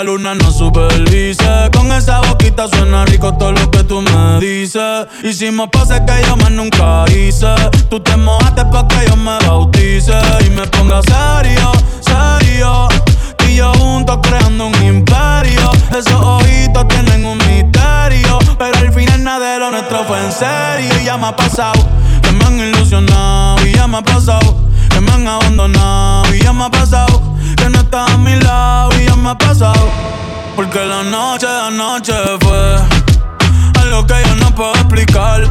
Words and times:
la 0.00 0.04
luna 0.04 0.34
nos 0.34 0.56
supervise. 0.56 1.70
Con 1.76 1.92
esa 1.92 2.20
boquita 2.20 2.66
suena 2.68 3.04
rico 3.04 3.34
todo 3.34 3.52
lo 3.52 3.70
que 3.70 3.84
tú 3.84 4.00
me 4.00 4.40
dices. 4.40 5.06
Hicimos 5.22 5.68
pases 5.68 6.00
que 6.06 6.26
yo 6.26 6.36
más 6.38 6.50
nunca 6.50 7.04
hice. 7.10 7.54
Tú 7.90 8.00
te 8.00 8.16
mojaste 8.16 8.64
pa' 8.66 8.88
que 8.88 9.08
yo 9.08 9.16
me 9.16 9.36
bautice 9.46 10.18
y 10.46 10.50
me 10.50 10.66
ponga 10.68 11.02
serio, 11.02 11.72
serio. 12.00 12.88
Y 13.46 13.56
yo 13.56 13.72
juntos 13.74 14.20
creando 14.22 14.68
un 14.68 14.82
imperio. 14.82 15.70
Esos 15.90 16.14
ojitos 16.14 16.88
tienen 16.88 17.26
un 17.26 17.36
misterio. 17.36 18.38
Pero 18.58 18.78
al 18.78 18.92
final 18.94 19.22
nada 19.22 19.52
de 19.52 19.58
lo 19.58 19.70
nuestro 19.70 20.04
fue 20.04 20.18
en 20.24 20.32
serio. 20.32 20.98
Y 20.98 21.04
ya 21.04 21.18
me 21.18 21.26
ha 21.26 21.36
pasado 21.36 21.84
que 22.22 22.32
me 22.32 22.44
han 22.46 22.58
ilusionado. 22.58 23.66
Y 23.66 23.72
ya 23.74 23.86
me 23.86 23.98
ha 23.98 24.02
pasado 24.02 24.56
que 24.88 24.98
me 24.98 25.12
han 25.12 25.28
abandonado. 25.28 26.34
Y 26.34 26.38
ya 26.42 26.54
me 26.54 26.64
ha 26.64 26.70
pasado 26.70 27.20
que 27.60 27.68
no 27.68 27.80
estás 27.80 28.10
a 28.10 28.16
mi 28.18 28.34
lado 28.40 28.90
y 28.98 29.06
ya 29.06 29.16
me 29.16 29.30
ha 29.30 29.38
pasado. 29.38 29.88
Porque 30.56 30.84
la 30.84 31.02
noche 31.02 31.46
de 31.46 31.60
anoche 31.60 32.12
fue 32.40 32.76
algo 33.80 34.06
que 34.06 34.14
yo 34.26 34.34
no 34.36 34.54
puedo 34.54 34.72
explicar. 34.74 35.42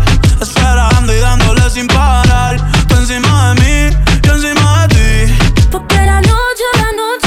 Esperando 0.42 1.14
y 1.14 1.20
dándole 1.20 1.70
sin 1.70 1.88
parar. 1.88 2.58
Tú 2.88 2.96
encima 2.96 3.54
de 3.54 3.62
mí, 3.62 3.98
yo 4.24 4.34
encima 4.34 4.88
de 4.88 4.96
ti. 4.96 5.34
Porque 5.72 5.96
la 5.96 6.22
noche 6.22 6.66
de 6.74 6.82
anoche. 6.82 7.19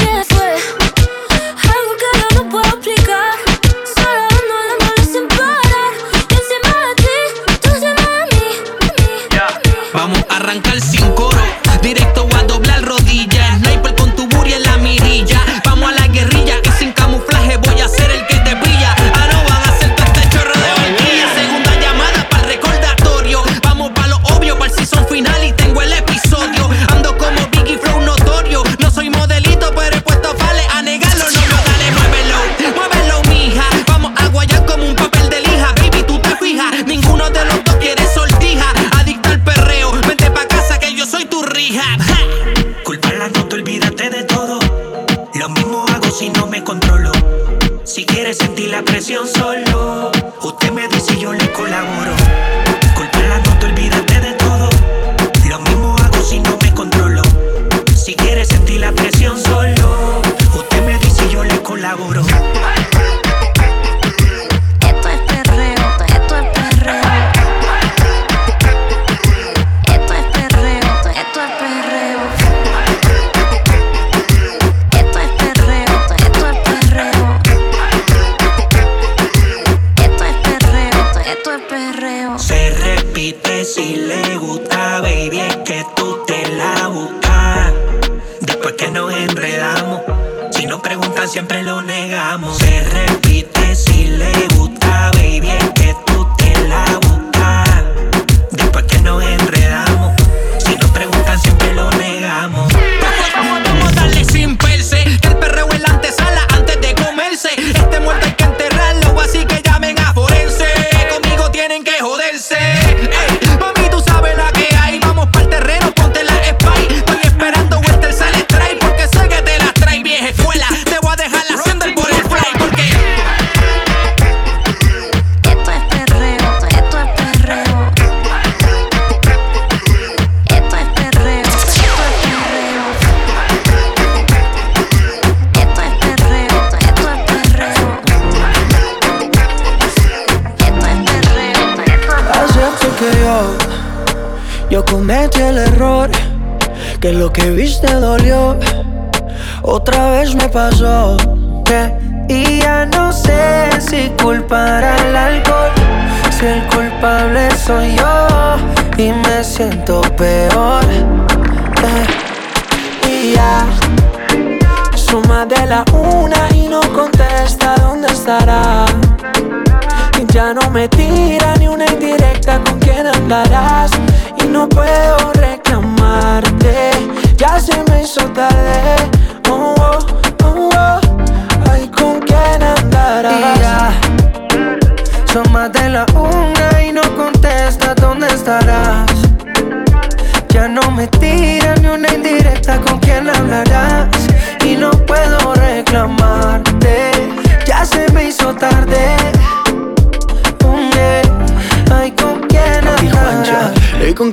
no 170.53 170.69
me 170.69 170.92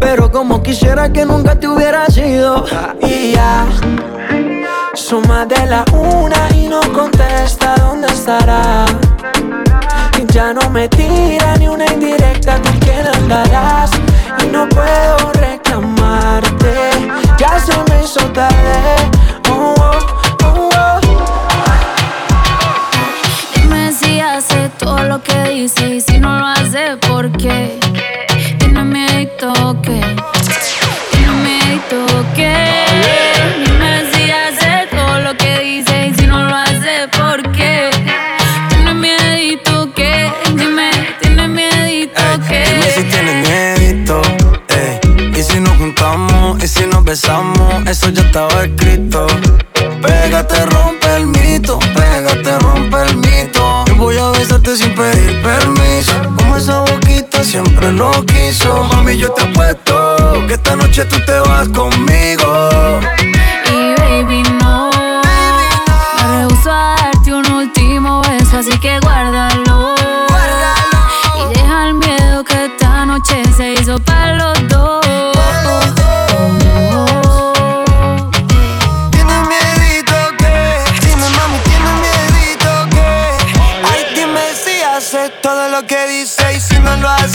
Pero 0.00 0.30
como 0.30 0.62
quisiera 0.62 1.12
que 1.12 1.24
nunca 1.24 1.58
te 1.58 1.68
hubiera 1.68 2.06
sido. 2.06 2.64
Y 3.02 3.32
ya 3.32 3.66
Suma 4.94 5.46
de 5.46 5.66
la 5.66 5.84
una 5.92 6.48
y 6.54 6.66
no 6.66 6.80
contesta 6.92 7.76
dónde 7.76 8.08
estará. 8.08 8.84
Y 10.18 10.32
ya 10.32 10.52
no 10.52 10.68
me 10.70 10.88
tira 10.88 11.56
ni 11.58 11.68
una 11.68 11.86
indirecta 11.86 12.60
con 12.60 12.76
quién 12.78 13.06
andarás. 13.06 13.92
Y 14.42 14.46
no 14.46 14.68
puedo 14.68 15.32
reclamarte. 15.34 16.90
Ya 17.38 17.60
se 17.60 17.72
me 17.88 18.02
hizo 18.02 18.20
tarde. 18.32 18.96
Oh, 19.48 19.74
oh, 19.78 19.98
oh, 20.44 20.70
oh. 20.74 21.00
Dime 23.54 23.92
si 23.92 24.20
hace 24.20 24.70
todo 24.78 25.04
lo 25.04 25.22
que 25.22 25.44
dice 25.50 25.88
y 25.88 26.00
si 26.00 26.18
no 26.18 26.38
lo 26.38 26.46
hace, 26.46 26.96
¿por 27.08 27.30
qué? 27.32 27.78
Toque. 29.74 30.00
no 31.26 31.34
me 31.34 31.60
si 34.12 34.30
hace 34.30 34.88
todo 34.90 35.20
lo 35.20 35.36
que 35.36 35.60
dice 35.60 36.08
y 36.08 36.14
si 36.14 36.26
no 36.26 36.44
lo 36.44 36.56
hace, 36.56 37.08
¿por 37.16 37.40
qué? 37.52 37.90
Tiene 38.68 38.94
miedito 38.94 39.92
que, 39.94 40.32
dime, 40.56 40.90
tiene 41.20 41.46
miedito 41.48 42.22
que. 42.48 42.64
Dime 42.64 42.90
si 42.96 43.02
tienes 43.04 43.48
miedito, 43.48 44.22
eh. 44.70 45.00
Y 45.38 45.42
si 45.42 45.60
nos 45.60 45.76
juntamos 45.76 46.62
y 46.64 46.66
si 46.66 46.86
nos 46.86 47.04
besamos, 47.04 47.86
eso 47.86 48.08
ya 48.10 48.22
estaba 48.22 48.64
escrito. 48.64 49.26
Pégate, 50.02 50.66
rompe 50.66 50.89
besarte 54.70 54.76
sin 54.76 54.94
pedir 54.94 55.42
permiso. 55.42 56.12
Como 56.36 56.56
esa 56.56 56.80
boquita 56.80 57.42
siempre 57.44 57.92
lo 57.92 58.10
quiso. 58.26 58.84
Mami, 58.84 59.16
yo 59.16 59.30
te 59.32 59.42
apuesto 59.42 60.46
que 60.46 60.54
esta 60.54 60.76
noche 60.76 61.04
tú 61.06 61.16
te 61.24 61.38
vas 61.40 61.68
conmigo. 61.68 63.00
Y 63.72 64.00
baby, 64.00 64.42
no. 64.60 64.90
Me 66.16 66.38
rehuso 66.38 66.70
a 66.70 66.96
darte 66.96 67.34
un 67.34 67.52
último 67.52 68.22
beso, 68.22 68.58
así 68.58 68.78
que 68.78 68.98
guárdalo. 69.00 69.94
Y 71.36 71.54
deja 71.54 71.88
el 71.88 71.94
miedo 71.94 72.44
que 72.44 72.66
esta 72.66 73.06
noche 73.06 73.42
se 73.56 73.74
hizo 73.74 73.98
para 74.00 74.34
los 74.34 74.59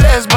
no 0.02 0.35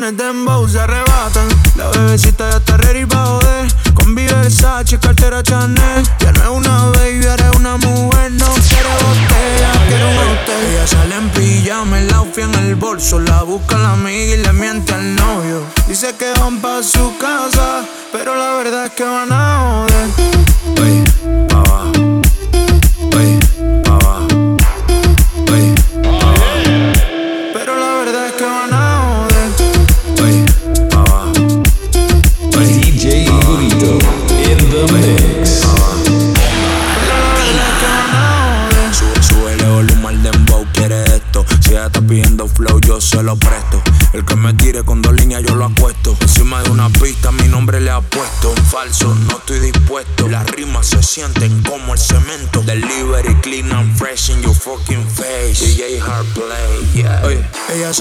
Pones 0.00 0.16
dembow 0.16 0.66
se 0.66 1.09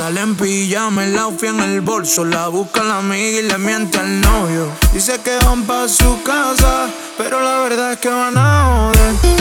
sale 0.10 0.22
en 0.22 0.36
pijama, 0.36 1.06
el 1.06 1.18
outfit 1.20 1.50
en 1.50 1.60
el 1.60 1.82
bolso. 1.82 2.26
La 2.26 2.48
busca 2.48 2.84
la 2.84 2.98
amiga 2.98 3.40
y 3.40 3.44
le 3.44 3.58
miente 3.60 4.00
al 4.00 4.22
novio. 4.22 4.68
Dice 4.92 5.20
que 5.24 5.38
van 5.46 5.64
pa' 5.64 5.88
su 5.88 6.24
casa, 6.24 6.90
pero 7.18 7.40
la 7.42 7.60
verdad 7.60 7.94
es 7.94 8.00
que 8.00 8.10
van 8.10 8.36
a 8.36 8.92
joder. 8.92 9.39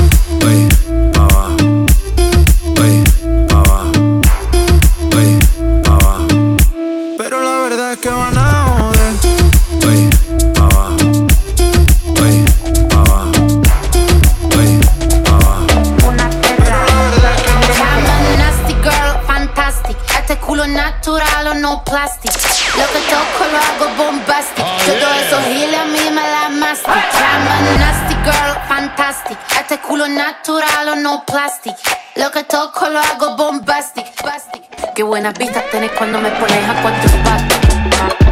Natural 21.08 21.46
o 21.46 21.54
no 21.54 21.82
plastic. 21.84 22.32
Lo 22.76 22.86
que 22.92 23.00
toco 23.08 23.44
lo 23.50 23.58
hago 23.58 23.96
bombastic. 23.96 24.64
Todo 24.84 25.14
eso 25.14 25.40
gile 25.48 25.76
a 25.76 25.84
mí 25.86 26.10
me 26.10 26.20
la 26.20 26.48
mastic. 26.50 26.88
I'm 26.88 27.48
a 27.48 27.78
nasty 27.78 28.14
girl, 28.24 28.54
fantastic. 28.68 29.38
Este 29.58 29.78
culo 29.78 30.06
natural 30.06 30.88
o 30.90 30.96
no 30.96 31.24
plastic. 31.24 31.76
Lo 32.16 32.30
que 32.30 32.44
toco 32.44 32.88
lo 32.90 32.98
hago 32.98 33.36
bombastic. 33.36 34.22
Bastic. 34.22 34.62
Qué 34.94 35.02
buenas 35.02 35.32
vistas 35.38 35.64
tenés 35.70 35.92
cuando 35.92 36.20
me 36.20 36.30
pones 36.32 36.68
a 36.68 36.82
cuatro 36.82 37.10
patas. 37.24 38.27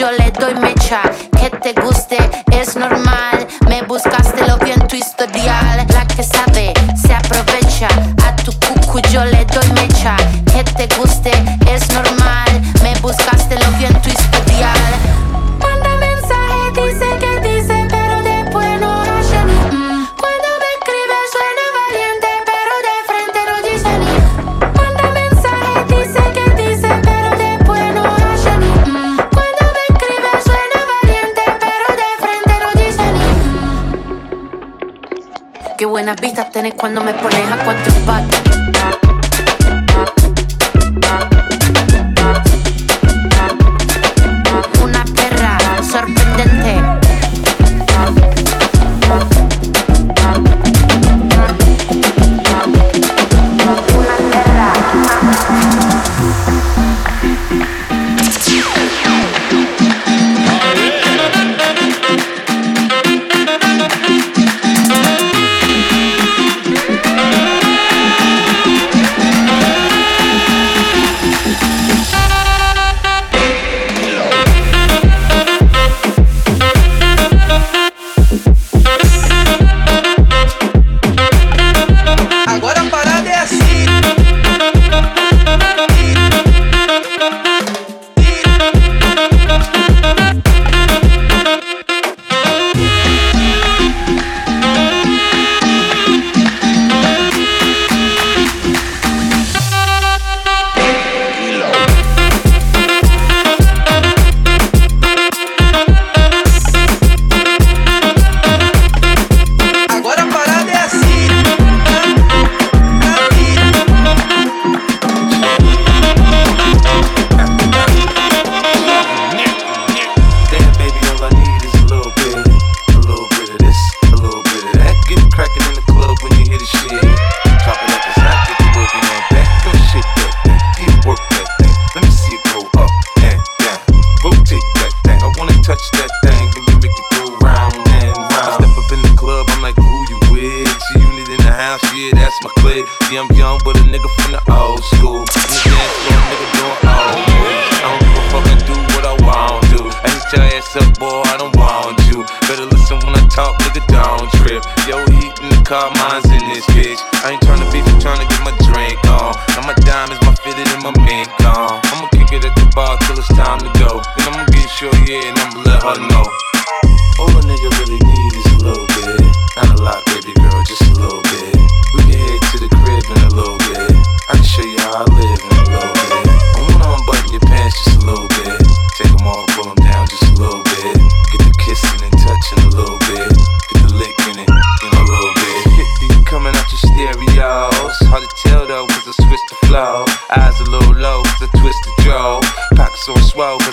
Yo 0.00 0.10
le 0.12 0.30
doy 0.30 0.54
mecha. 0.54 1.02
Que 1.38 1.50
te 1.50 1.78
guste, 1.78 2.16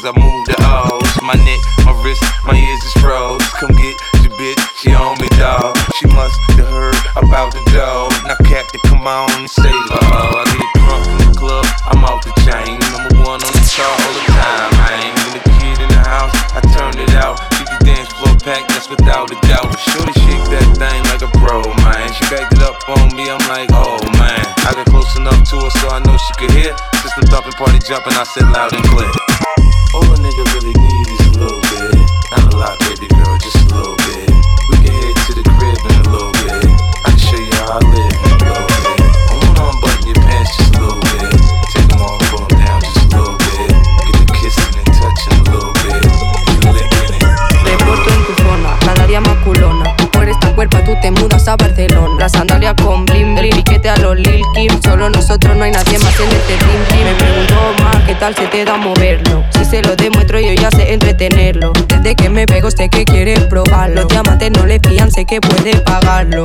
I 0.07 0.15
move 0.15 0.47
the 0.47 0.55
O's. 0.63 1.03
My 1.19 1.35
neck, 1.43 1.59
my 1.83 1.91
wrist, 1.99 2.23
my 2.47 2.55
ears 2.55 2.79
is 2.79 2.95
froze. 3.03 3.43
Come 3.59 3.75
get 3.75 3.91
your 4.23 4.31
bitch, 4.39 4.55
she 4.79 4.95
on 4.95 5.19
me, 5.19 5.27
dog. 5.35 5.75
She 5.99 6.07
must 6.07 6.39
have 6.55 6.63
heard 6.63 6.95
about 7.19 7.51
the 7.51 7.59
dough. 7.75 8.07
Now, 8.23 8.39
Captain, 8.47 8.79
come 8.87 9.03
on 9.03 9.27
and 9.35 9.51
say, 9.51 9.67
oh, 9.67 9.99
I 9.99 10.47
get 10.47 10.63
drunk 10.79 11.03
in 11.11 11.17
the 11.27 11.35
club, 11.35 11.67
I'm 11.91 12.07
off 12.07 12.23
the 12.23 12.31
chain. 12.47 12.79
Number 12.95 13.19
one 13.27 13.43
on 13.43 13.51
the 13.51 13.65
chart 13.67 13.83
all 13.83 14.15
the 14.15 14.23
time, 14.31 14.71
I 14.79 15.11
ain't 15.11 15.15
When 15.27 15.31
the 15.35 15.43
kid 15.59 15.75
in 15.75 15.91
the 15.91 16.03
house, 16.07 16.31
I 16.55 16.63
turned 16.71 17.03
it 17.03 17.11
out. 17.19 17.43
Keep 17.59 17.67
the 17.67 17.79
dance 17.83 18.07
floor 18.15 18.31
packed, 18.39 18.71
that's 18.71 18.87
without 18.87 19.27
a 19.27 19.37
doubt. 19.43 19.75
Shorty 19.91 20.15
shake 20.23 20.45
that 20.55 20.67
thing 20.79 21.03
like 21.11 21.19
a 21.19 21.31
pro, 21.35 21.67
man. 21.83 22.07
She 22.15 22.23
backed 22.31 22.55
it 22.55 22.63
up 22.63 22.79
on 22.87 23.11
me, 23.11 23.27
I'm 23.27 23.43
like, 23.51 23.75
oh, 23.75 23.99
man. 24.15 24.45
I 24.63 24.71
got 24.71 24.87
close 24.87 25.11
enough 25.19 25.43
to 25.51 25.67
her 25.67 25.71
so 25.83 25.91
I 25.91 25.99
know 25.99 26.15
she 26.15 26.31
could 26.39 26.55
hear. 26.55 26.71
System 27.03 27.27
thumping, 27.27 27.59
party 27.59 27.83
jumping, 27.83 28.15
I 28.15 28.23
said 28.23 28.47
loud 28.55 28.71
and 28.71 28.87
clear. 28.87 29.26
Nigga 30.27 30.43
really 30.55 30.75
need 30.75 31.07
is 31.07 31.23
a 31.23 31.39
little 31.39 31.61
bit. 31.71 32.03
Not 32.35 32.53
a 32.53 32.57
lot, 32.57 32.75
baby 32.79 33.07
girl, 33.15 33.37
just 33.39 33.63
a 33.63 33.65
little 33.71 33.95
bit. 33.95 34.27
We 34.67 34.75
can 34.83 34.91
head 34.91 35.15
to 35.23 35.31
the 35.39 35.43
crib 35.55 35.79
in 35.87 36.03
a 36.03 36.11
little 36.11 36.35
bit. 36.43 36.67
I 37.07 37.15
can 37.15 37.17
show 37.17 37.39
you 37.39 37.55
how 37.55 37.79
I 37.79 37.87
live 37.95 38.11
in 38.11 38.35
a 38.35 38.43
little 38.43 38.67
bit. 38.67 39.07
I 39.07 39.39
wanna 39.39 39.71
unbutton 39.71 40.03
your 40.03 40.19
pants 40.27 40.51
just 40.57 40.75
a 40.75 40.83
little 40.83 40.99
bit. 40.99 41.31
Take 41.71 41.87
them 41.87 42.03
off, 42.03 42.19
pull 42.27 42.43
them 42.43 42.59
down 42.59 42.81
just 42.83 43.07
a 43.07 43.15
little 43.15 43.39
bit. 43.39 43.71
Get 43.71 44.19
the 44.19 44.27
kissing 44.35 44.75
and 44.75 44.91
touching 44.99 45.31
a 45.31 45.47
little 45.47 45.71
bit. 45.79 46.03
Reporto 47.63 48.09
en 48.11 48.21
tu 48.27 48.33
zona, 48.43 48.75
cada 48.83 49.07
día 49.07 49.21
más 49.21 49.37
culona. 49.47 49.95
Por 50.11 50.27
esta 50.27 50.83
tú 50.83 50.91
te 51.01 51.09
mudas 51.11 51.47
a 51.47 51.55
Barcelona. 51.55 52.19
La 52.19 52.27
sandalia 52.27 52.75
con 52.75 53.05
blim 53.05 53.33
blim, 53.33 53.55
piquete 53.55 53.87
a 53.87 53.95
los 53.95 54.19
Lil 54.19 54.43
Kim. 54.55 54.77
Solo 54.83 55.09
nosotros 55.09 55.55
no 55.55 55.63
hay 55.63 55.71
nadie 55.71 55.97
más 55.99 56.19
en 56.19 56.27
este 56.27 56.57
team 56.57 56.96
tal 58.19 58.36
se 58.36 58.47
te 58.47 58.65
da 58.65 58.77
moverlo. 58.77 59.43
Si 59.51 59.65
se 59.65 59.82
lo 59.82 59.95
demuestro 59.95 60.39
yo 60.39 60.53
ya 60.53 60.69
sé 60.71 60.93
entretenerlo. 60.93 61.73
Desde 61.88 62.15
que 62.15 62.30
me 62.30 62.45
pego 62.45 62.71
sé 62.71 62.89
que 62.89 63.06
quiere 63.06 63.39
probarlo. 63.41 64.01
Los 64.01 64.08
diamantes 64.08 64.51
no 64.51 64.65
le 64.65 64.80
fían, 64.80 65.12
sé 65.12 65.25
que 65.25 65.39
puede 65.39 65.77
pagarlo. 65.80 66.43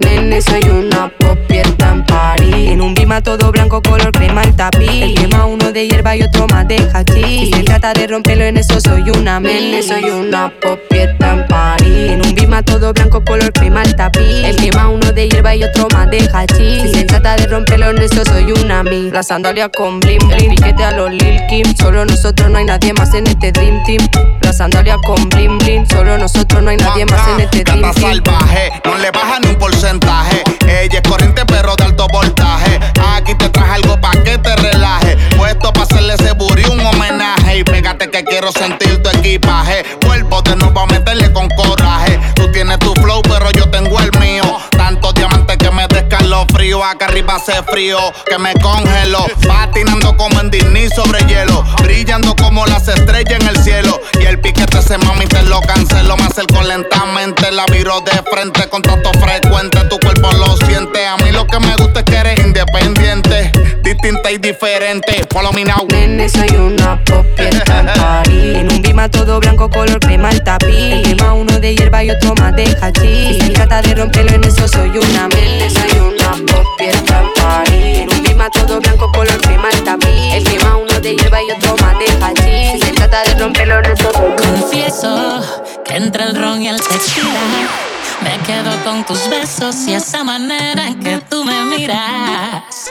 Nene, 0.00 0.40
soy 0.42 0.62
una 0.70 1.10
popierta 1.18 1.92
en 1.92 2.04
París. 2.06 2.70
En 2.70 2.80
un 2.80 2.94
bima 2.94 3.20
todo 3.20 3.50
blanco, 3.52 3.82
color 3.82 4.12
crema 4.12 4.42
el 4.42 4.54
tapiz. 4.56 4.88
El 4.90 5.14
quema 5.14 5.46
uno 5.46 5.72
de 5.72 5.88
hierba 5.88 6.16
y 6.16 6.22
otro 6.22 6.46
más 6.48 6.66
de 6.68 6.76
hachís. 6.92 7.48
Si 7.48 7.52
se 7.52 7.62
trata 7.62 7.92
de 7.92 8.06
romperlo 8.06 8.44
en 8.44 8.56
eso, 8.56 8.80
soy 8.80 9.10
una 9.10 9.40
nene, 9.40 9.82
soy 9.82 10.04
una 10.04 10.52
popierta 10.60 11.32
en 11.32 11.46
París. 11.46 12.10
En 12.12 12.26
un 12.26 12.34
bima 12.34 12.62
todo 12.62 12.92
blanco, 12.92 13.22
color 13.24 13.52
crema 13.52 13.82
el 13.82 13.94
tapiz. 13.94 14.44
El 14.44 14.56
quema 14.56 14.88
uno 14.88 15.12
de 15.12 15.28
hierba 15.28 15.54
y 15.54 15.64
otro 15.64 15.88
más 15.92 16.10
de 16.10 16.28
hachís. 16.32 16.82
Si 16.82 16.94
se 16.94 17.04
trata 17.04 17.36
de 17.36 17.46
romperlo 17.46 17.90
en 17.90 17.98
eso, 17.98 18.24
soy 18.24 18.52
una 18.52 18.82
mi. 18.82 19.10
La 19.10 19.22
sandalia 19.22 19.68
con 19.68 20.00
blim 20.00 20.26
blim. 20.28 20.54
Piquete 20.54 20.84
a 20.84 20.92
los 20.92 21.10
Lil 21.10 21.40
Kim. 21.48 21.66
Solo 21.76 22.04
nosotros 22.04 22.50
no 22.50 22.58
hay 22.58 22.64
nadie 22.64 22.92
más 22.94 23.12
en 23.14 23.26
este 23.26 23.52
Dream 23.52 23.82
Team. 23.84 24.08
La 24.42 24.52
sandalia 24.52 24.96
con 25.04 25.28
blim 25.28 25.58
blim. 25.58 25.86
Solo 25.86 26.16
nosotros 26.18 26.62
no 26.62 26.70
hay 26.70 26.76
nadie 26.76 27.04
más 27.06 27.28
en 27.28 27.40
este 27.40 27.64
Dream 27.64 27.80
Team. 27.94 27.94
salvaje, 27.94 28.70
no 28.84 28.96
le 28.98 29.10
baja 29.10 29.38
ni 29.40 29.48
un 29.48 29.56
porcentaje. 29.56 29.89
Ella 29.90 31.00
es 31.02 31.10
corriente 31.10 31.44
pero 31.46 31.74
de 31.74 31.82
alto 31.82 32.06
voltaje. 32.12 32.78
Aquí 33.12 33.34
te 33.34 33.48
traje 33.48 33.72
algo 33.72 34.00
pa' 34.00 34.12
que 34.22 34.38
te 34.38 34.54
relaje. 34.54 35.16
Puesto 35.36 35.72
pa' 35.72 35.82
hacerle 35.82 36.14
ese 36.14 36.30
buri 36.32 36.62
un 36.66 36.78
homenaje. 36.78 37.58
Y 37.58 37.64
pégate 37.64 38.08
que 38.08 38.22
quiero 38.22 38.52
sentir 38.52 39.02
tu 39.02 39.08
equipaje. 39.10 39.84
Cuerpo 40.06 40.42
de 40.42 40.54
nuevo 40.54 40.78
a 40.78 40.86
meterle 40.86 41.32
con 41.32 41.48
coraje. 41.48 42.20
Tú 42.36 42.52
tienes 42.52 42.78
tu 42.78 42.94
flow 42.94 43.20
pero 43.22 43.50
yo 43.50 43.68
tengo 43.68 43.98
el 43.98 44.16
mío. 44.20 44.44
Tantos 44.70 45.12
diamantes 45.14 45.56
que 45.56 45.70
me 45.72 45.88
frío. 46.52 46.84
Acá 46.84 47.06
arriba 47.06 47.36
hace 47.36 47.62
frío 47.64 47.98
que 48.26 48.38
me 48.38 48.54
congelo. 48.54 49.26
Patinando 49.46 50.16
como 50.16 50.40
en 50.40 50.50
Disney 50.50 50.88
sobre 50.88 51.20
hielo. 51.26 51.64
Brillando 51.82 52.36
como 52.36 52.64
las 52.66 52.86
estrellas 52.88 53.40
en 53.40 53.48
el 53.48 53.56
cielo. 53.62 54.00
Y 54.20 54.26
el 54.26 54.40
piquete 54.40 54.69
mami 54.98 55.26
te 55.26 55.42
lo 55.42 55.60
cancelo. 55.60 56.16
Me 56.16 56.24
acerco 56.24 56.62
lentamente, 56.62 57.50
la 57.52 57.64
viro 57.66 58.00
de 58.00 58.22
frente 58.30 58.68
con 58.68 58.82
tanto 58.82 59.10
frecuente. 59.20 59.78
Tu 59.88 59.98
cuerpo 59.98 60.30
lo 60.32 60.56
siente. 60.66 61.06
A 61.06 61.16
mí 61.18 61.30
lo 61.30 61.46
que 61.46 61.58
me 61.60 61.74
gusta 61.76 62.00
es 62.00 62.04
que 62.04 62.16
eres 62.16 62.38
independiente. 62.40 63.52
Distinta 63.82 64.30
y 64.30 64.38
diferente. 64.38 65.26
Follow 65.30 65.52
me 65.52 65.64
now. 65.64 65.86
Nene, 65.88 66.28
soy 66.28 66.50
una 66.56 67.02
pop 67.04 67.26
en 67.38 68.70
un 68.70 68.82
bima 68.82 69.10
todo 69.10 69.40
blanco, 69.40 69.70
color 69.70 70.00
crema 70.00 70.30
el 70.30 70.42
tapiz. 70.42 71.02
Tema 71.02 71.34
uno 71.34 71.58
de 71.58 71.74
hierba 71.74 72.04
y 72.04 72.10
otro 72.10 72.34
más 72.34 72.54
de 72.56 72.64
hachís. 72.80 73.36
Si 73.36 73.40
se 73.40 73.50
trata 73.50 73.82
de 73.82 73.94
romperlo 73.94 74.32
en 74.32 74.44
eso, 74.44 74.66
soy 74.68 74.90
una 74.90 75.28
nene, 75.28 75.70
soy 75.70 76.00
una 76.00 76.32
pop. 76.46 76.66
En 76.80 78.08
un 78.10 78.22
bima 78.22 78.50
todo 78.50 78.80
blanco, 78.80 79.10
color 79.12 79.40
crema 79.40 79.70
el 79.70 79.84
tapiz. 79.84 80.09
Y 81.02 82.78
se 82.78 82.92
trata 82.92 83.22
de 83.22 83.34
romperlo 83.38 83.78
una 83.78 83.94
Confieso 84.36 85.40
que 85.82 85.96
entre 85.96 86.24
el 86.24 86.36
ron 86.36 86.60
y 86.60 86.68
el 86.68 86.76
tequila 86.76 87.30
me 88.22 88.38
quedo 88.44 88.70
con 88.84 89.02
tus 89.06 89.26
besos 89.30 89.76
y 89.86 89.94
esa 89.94 90.22
manera 90.24 90.88
en 90.88 91.00
que 91.00 91.16
tú 91.30 91.42
me 91.42 91.64
miras. 91.64 92.90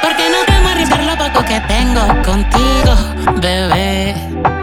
Porque 0.00 0.30
no 0.30 0.44
temo 0.46 0.68
arriesgar 0.68 1.02
lo 1.02 1.18
poco 1.18 1.44
que 1.44 1.60
tengo 1.62 2.06
contigo, 2.22 3.40
bebé. 3.40 4.14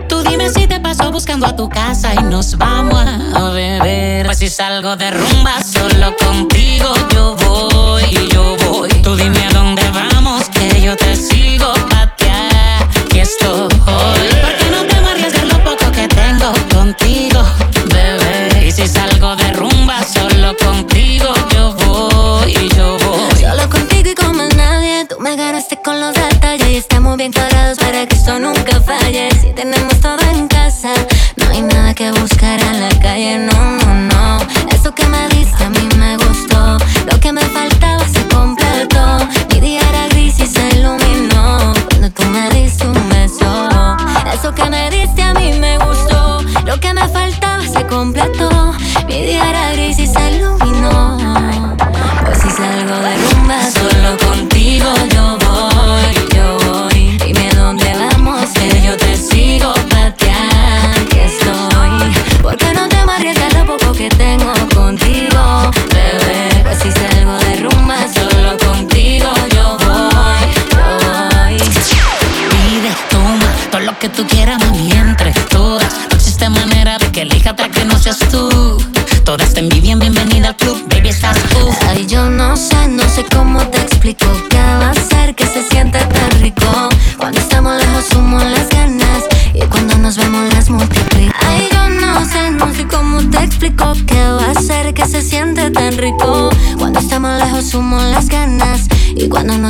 Tú 0.08 0.24
dime 0.24 0.50
si 0.50 0.66
te 0.66 0.80
paso 0.80 1.12
buscando 1.12 1.48
a 1.48 1.56
tu 1.56 1.68
casa 1.68 2.14
y 2.14 2.24
nos 2.24 2.58
vamos 2.58 3.06
a 3.36 3.50
beber. 3.50 4.26
Pues 4.28 4.38
si 4.38 4.50
salgo 4.50 4.96
de 4.96 5.12
rumba 5.12 5.62
solo 5.62 6.16
contigo 6.16 6.94
yo 7.14 7.36
voy 7.36 8.04
y 8.12 8.30
yo 8.30 8.56
voy. 8.66 8.90
Tú 9.04 9.18
dime 9.18 9.46
a 9.46 9.50
dónde 9.50 9.84
vamos 9.90 10.48
que 10.50 10.82
yo 10.82 10.96
te 10.96 11.18
sigo 11.18 11.74
pa' 11.90 12.16
ti 13.22 13.28
aquí 13.28 13.30
estoy. 13.30 13.68
Porque 14.42 14.66
no 14.72 14.86
temo 14.88 15.08
arriesgar 15.10 15.46
lo 15.48 15.64
poco 15.64 15.92
que 15.92 16.08
tengo 16.08 16.54
contigo, 16.74 17.44
bebé. 17.94 18.68
Y 18.68 18.72
si 18.72 18.88
salgo 18.88 19.36
de 19.36 19.54
rumba 19.54 20.04
solo 20.04 20.56
contigo 20.58 21.34
yo 21.54 21.74
voy 21.74 22.52
y 22.52 22.70
yo 22.76 22.98
voy. 23.00 23.40
Solo 23.40 23.70
contigo 23.70 24.10
y 24.10 24.16
con 24.16 24.36
más 24.36 24.56
nadie. 24.56 25.06
Tú 25.06 25.20
me 25.20 25.36
ganaste 25.36 25.80
con 25.84 26.00
los 26.00 26.14
detalles 26.14 26.68
y 26.70 26.76
estamos 26.78 27.18
bien 27.18 27.32
cuadrados 27.32 27.78
para 27.78 28.06
que 28.06 28.16
esto 28.16 28.40
nunca 28.40 28.82
falle. 28.82 29.30
Si 29.42 29.54
tenemos 29.54 30.00
todo 30.00 30.20
en 30.34 30.48
casa, 30.48 30.94
no 31.38 31.50
hay 31.50 31.62
nada 31.62 31.94
que 31.94 32.12
buscar 32.12 32.60
en 32.62 32.82
la 32.82 32.90
calle. 33.00 33.38
No, 33.38 33.54
no, 33.54 33.94
no. 33.94 34.38
Eso 34.72 34.94
que 34.94 35.06
me 35.08 35.31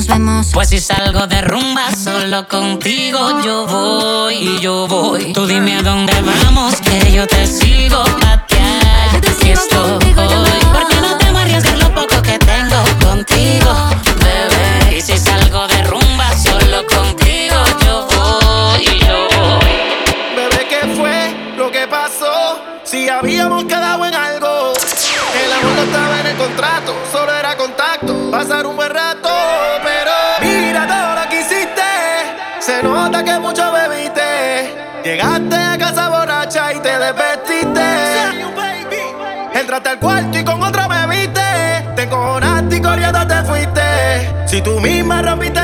nos 0.02 0.08
vemos. 0.08 0.48
Pues 0.54 0.70
si 0.70 0.80
salgo 0.80 1.28
de 1.28 1.42
rumba 1.42 1.92
solo 1.96 2.48
contigo 2.48 3.42
yo 3.44 3.68
voy 3.68 4.36
y 4.36 4.60
yo 4.60 4.88
voy. 4.88 5.34
Tú 5.34 5.46
dime 5.46 5.78
a 5.78 5.82
dónde 5.84 6.14
vamos 6.22 6.76
que 6.82 7.12
yo 7.12 7.28
te 7.28 7.46
sigo 7.46 8.04
pa' 8.22 8.46
ti 8.48 8.56
aquí 9.16 9.52
estoy. 9.52 10.14
Porque 10.16 10.31
Entraste 39.54 39.90
al 39.90 40.00
cuarto 40.00 40.38
y 40.38 40.44
con 40.44 40.64
otra 40.64 40.88
me 40.88 41.08
viste. 41.08 41.42
Te 41.96 42.04
encojonaste 42.04 42.78
y 42.78 42.82
corriendo 42.82 43.28
te 43.28 43.44
fuiste. 43.44 44.48
Si 44.48 44.62
tú 44.62 44.80
misma 44.80 45.22
rompiste 45.22 45.61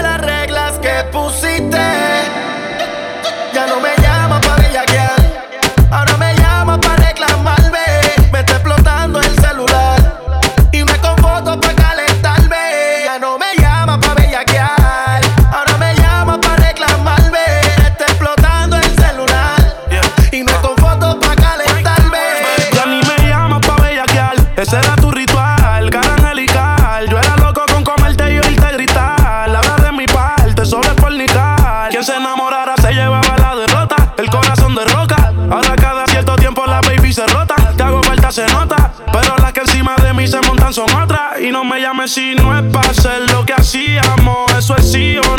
no 42.71 42.79
hacer 42.79 43.29
lo 43.31 43.45
que 43.45 43.53
hacíamos. 43.53 44.51
Eso 44.57 44.75
es 44.75 44.91
sí 44.91 45.17
o 45.17 45.36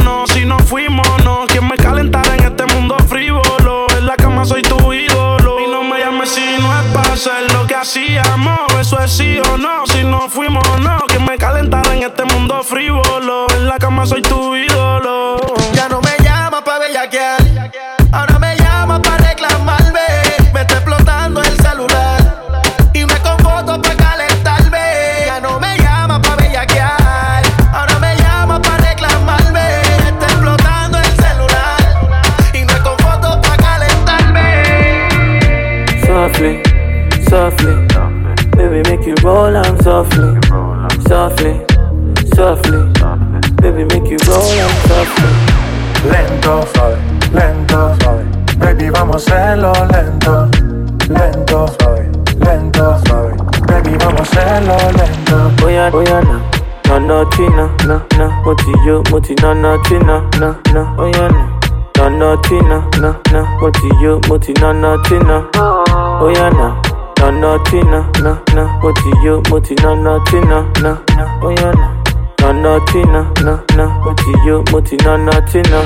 no, 58.49 58.55
no, 58.55 58.55
moti 58.55 58.87
yo, 58.87 59.03
moti, 59.11 59.35
no, 59.43 59.53
no, 59.55 59.83
Tina, 59.83 60.31
no, 60.39 60.57
no, 60.73 60.95
oh 60.99 61.07
yeah, 61.07 61.29
no. 61.29 61.59
No, 61.99 62.09
no, 62.09 62.37
Tina, 62.43 62.89
no, 62.99 63.21
no, 63.33 63.47
moti 63.61 63.89
yo, 64.01 64.21
moti, 64.29 64.53
no, 64.61 64.73
no, 64.73 65.03
Tina. 65.03 65.49
Oh 65.55 66.33
yeah, 66.35 66.49
no, 66.51 66.81
no, 67.21 67.31
no, 67.31 67.59
Tina, 67.65 68.11
no, 68.23 68.41
no, 68.55 68.69
moti 68.81 69.11
yo, 69.23 69.43
moti, 69.51 69.75
no, 69.83 69.95
no, 69.95 70.25
Tina, 70.25 70.63
no, 70.81 70.99
no, 71.17 71.41
oh 71.43 71.51
yeah, 71.51 71.73
no. 71.73 71.99
No, 72.41 72.53
na 72.53 72.79
na 72.79 72.81
tina 72.87 73.33
na 73.43 73.59
na 73.77 73.87
Moti 74.05 74.33
yo 74.47 74.63
moti 74.71 74.97
na 74.97 75.17
na 75.17 75.41
tina 75.41 75.83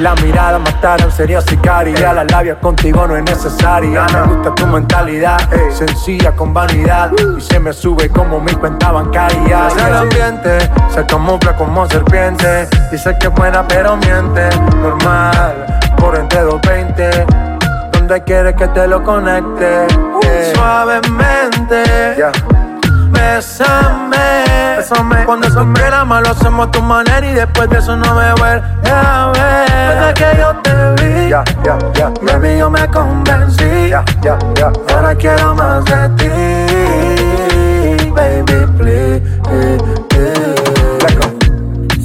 la 0.00 0.14
mirada 0.16 0.58
mataron 0.58 1.12
sería 1.12 1.40
sicaria. 1.40 2.12
La 2.12 2.24
labia 2.24 2.58
contigo 2.58 3.06
no 3.06 3.16
es 3.16 3.22
necesaria. 3.22 4.06
Me 4.12 4.34
gusta 4.34 4.54
tu 4.54 4.66
mentalidad 4.66 5.38
Sencilla 5.70 6.32
con 6.32 6.54
vanidad. 6.54 7.12
Y 7.36 7.40
se 7.40 7.60
me 7.60 7.72
sube 7.72 8.08
como 8.08 8.40
mi 8.40 8.52
cuenta 8.52 8.92
bancaria. 8.92 9.68
Es 9.68 9.76
el 9.76 9.94
ambiente 9.94 10.58
Se 10.94 11.04
camufla 11.06 11.56
como 11.56 11.86
serpiente. 11.86 12.68
Dice 12.90 13.16
que 13.20 13.26
es 13.26 13.34
buena 13.34 13.66
pero 13.68 13.96
miente. 13.96 14.48
Normal 14.76 15.80
Por 15.98 16.16
entre 16.16 16.40
220 16.40 17.26
¿Dónde 17.92 18.24
quieres 18.24 18.54
que 18.54 18.66
te 18.68 18.86
lo 18.86 19.04
conecte? 19.04 19.86
Eh. 20.22 20.52
Suavemente 20.54 22.16
Bésame. 23.10 24.76
Bésame. 24.76 25.24
Cuando 25.24 25.50
se 25.50 25.60
mal 25.60 26.22
lo 26.22 26.30
hacemos 26.30 26.68
a 26.68 26.70
tu 26.70 26.82
manera 26.82 27.26
y 27.26 27.34
después 27.34 27.68
de 27.70 27.78
eso 27.78 27.96
no 27.96 28.14
me 28.14 28.32
vuelve 28.34 28.62
a 28.90 29.32
ver. 29.34 29.70
Desde 29.90 30.14
que 30.14 30.40
yo 30.40 30.56
te 30.62 30.72
vi, 31.02 31.28
ya, 31.28 31.44
ya, 31.64 31.78
ya, 31.94 32.10
baby, 32.22 32.58
yo 32.58 32.70
me 32.70 32.86
convencí. 32.88 33.92
Ahora 34.92 35.14
quiero 35.14 35.54
más 35.54 35.84
de 35.84 36.08
ti, 36.16 36.28
baby, 38.10 38.66
please. 38.78 39.22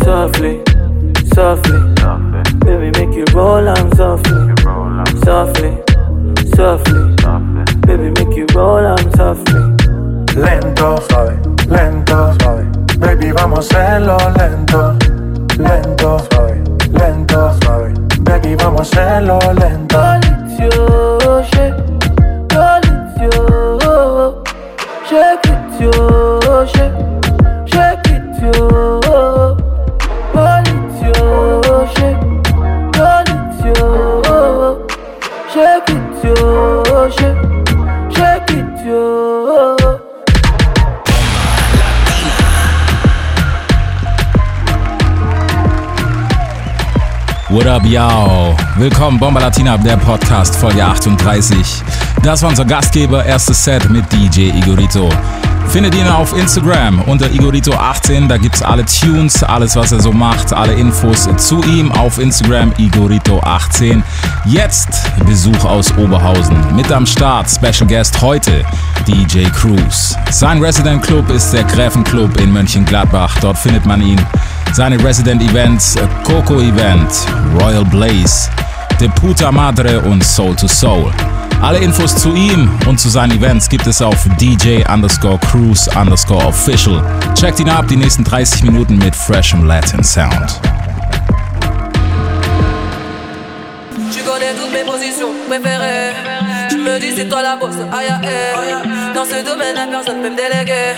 Softly, 0.03 0.61
softly, 1.33 1.79
baby, 2.59 2.91
make 2.91 3.15
you 3.15 3.25
roll 3.33 3.67
on 3.67 3.95
softly, 3.95 4.53
softly, 5.23 5.77
softly, 6.55 7.15
baby, 7.87 8.11
make 8.11 8.37
you 8.37 8.45
roll 8.53 8.85
on 8.85 9.13
softly. 9.15 9.74
Lento, 10.35 10.97
suave, 11.09 11.39
lento, 11.69 12.33
suave. 12.41 12.65
Baby, 12.99 13.31
vamos 13.31 13.73
a 13.73 13.79
hacerlo 13.79 14.17
lento, 14.37 14.93
lento, 15.57 16.19
suave, 16.29 16.61
lento, 16.91 17.53
suave. 17.61 17.93
Baby, 18.19 18.55
vamos 18.55 18.81
a 18.97 19.01
hacerlo 19.01 19.39
lento. 19.53 21.14
What 47.65 47.81
up, 47.81 47.87
y'all? 47.87 48.55
Willkommen, 48.77 49.19
Bomba 49.19 49.39
Latina, 49.39 49.75
der 49.75 49.97
Podcast, 49.97 50.55
Folge 50.55 50.85
38. 50.85 51.83
Das 52.25 52.41
war 52.41 52.49
unser 52.49 52.65
Gastgeber, 52.65 53.23
erstes 53.23 53.63
Set 53.63 53.87
mit 53.91 54.11
DJ 54.11 54.49
Igorito. 54.49 55.09
Findet 55.67 55.93
ihn 55.93 56.07
auf 56.07 56.35
Instagram 56.35 56.99
unter 57.03 57.27
Igorito18, 57.27 58.27
da 58.27 58.37
gibt's 58.37 58.63
alle 58.63 58.83
Tunes, 58.83 59.43
alles 59.43 59.75
was 59.75 59.91
er 59.91 59.99
so 60.01 60.11
macht, 60.11 60.51
alle 60.51 60.73
Infos 60.73 61.29
zu 61.37 61.61
ihm 61.65 61.91
auf 61.91 62.17
Instagram 62.17 62.71
Igorito18. 62.79 64.01
Jetzt 64.43 65.03
Besuch 65.27 65.65
aus 65.65 65.95
Oberhausen. 65.99 66.57
Mit 66.75 66.91
am 66.91 67.05
Start, 67.05 67.47
Special 67.47 67.87
Guest 67.87 68.19
heute, 68.19 68.65
DJ 69.07 69.43
Cruz. 69.43 70.15
Sein 70.31 70.59
Resident 70.63 71.03
Club 71.03 71.29
ist 71.29 71.51
der 71.51 71.63
Gräfenclub 71.63 72.41
in 72.41 72.51
Mönchengladbach, 72.51 73.37
dort 73.39 73.59
findet 73.59 73.85
man 73.85 74.01
ihn. 74.01 74.19
Seine 74.73 75.01
Resident 75.03 75.43
Events, 75.43 75.95
Coco 76.23 76.59
Event, 76.59 77.11
Royal 77.61 77.85
Blaze, 77.85 78.49
De 78.99 79.09
Puta 79.09 79.51
Madre 79.51 80.01
und 80.01 80.23
Soul 80.23 80.55
to 80.55 80.67
Soul. 80.67 81.11
Alle 81.61 81.79
Infos 81.79 82.15
zu 82.15 82.33
ihm 82.35 82.69
und 82.87 82.99
zu 82.99 83.09
seinen 83.09 83.37
Events 83.37 83.67
gibt 83.69 83.87
es 83.87 84.01
auf 84.01 84.27
DJ 84.39 84.83
underscore 84.91 85.39
Cruise 85.39 85.89
underscore 85.99 86.45
official. 86.45 87.03
Checkt 87.33 87.59
ihn 87.59 87.69
ab, 87.69 87.87
die 87.87 87.95
nächsten 87.95 88.23
30 88.23 88.63
Minuten 88.63 88.97
mit 88.97 89.15
freshem 89.15 89.65
Latin 89.65 90.03
Sound. 90.03 90.61
Tu 96.69 96.77
me 96.77 96.99
dis 96.99 97.13
c'est 97.15 97.29
toi 97.29 97.41
la 97.41 97.55
bosse, 97.55 97.75
aïe 97.91 98.07
aïe. 98.09 99.13
Dans 99.13 99.25
ce 99.25 99.43
domaine, 99.45 99.75
la 99.75 99.87
personne 99.87 100.21
peut 100.21 100.29
me 100.29 100.35
déléguer. 100.35 100.93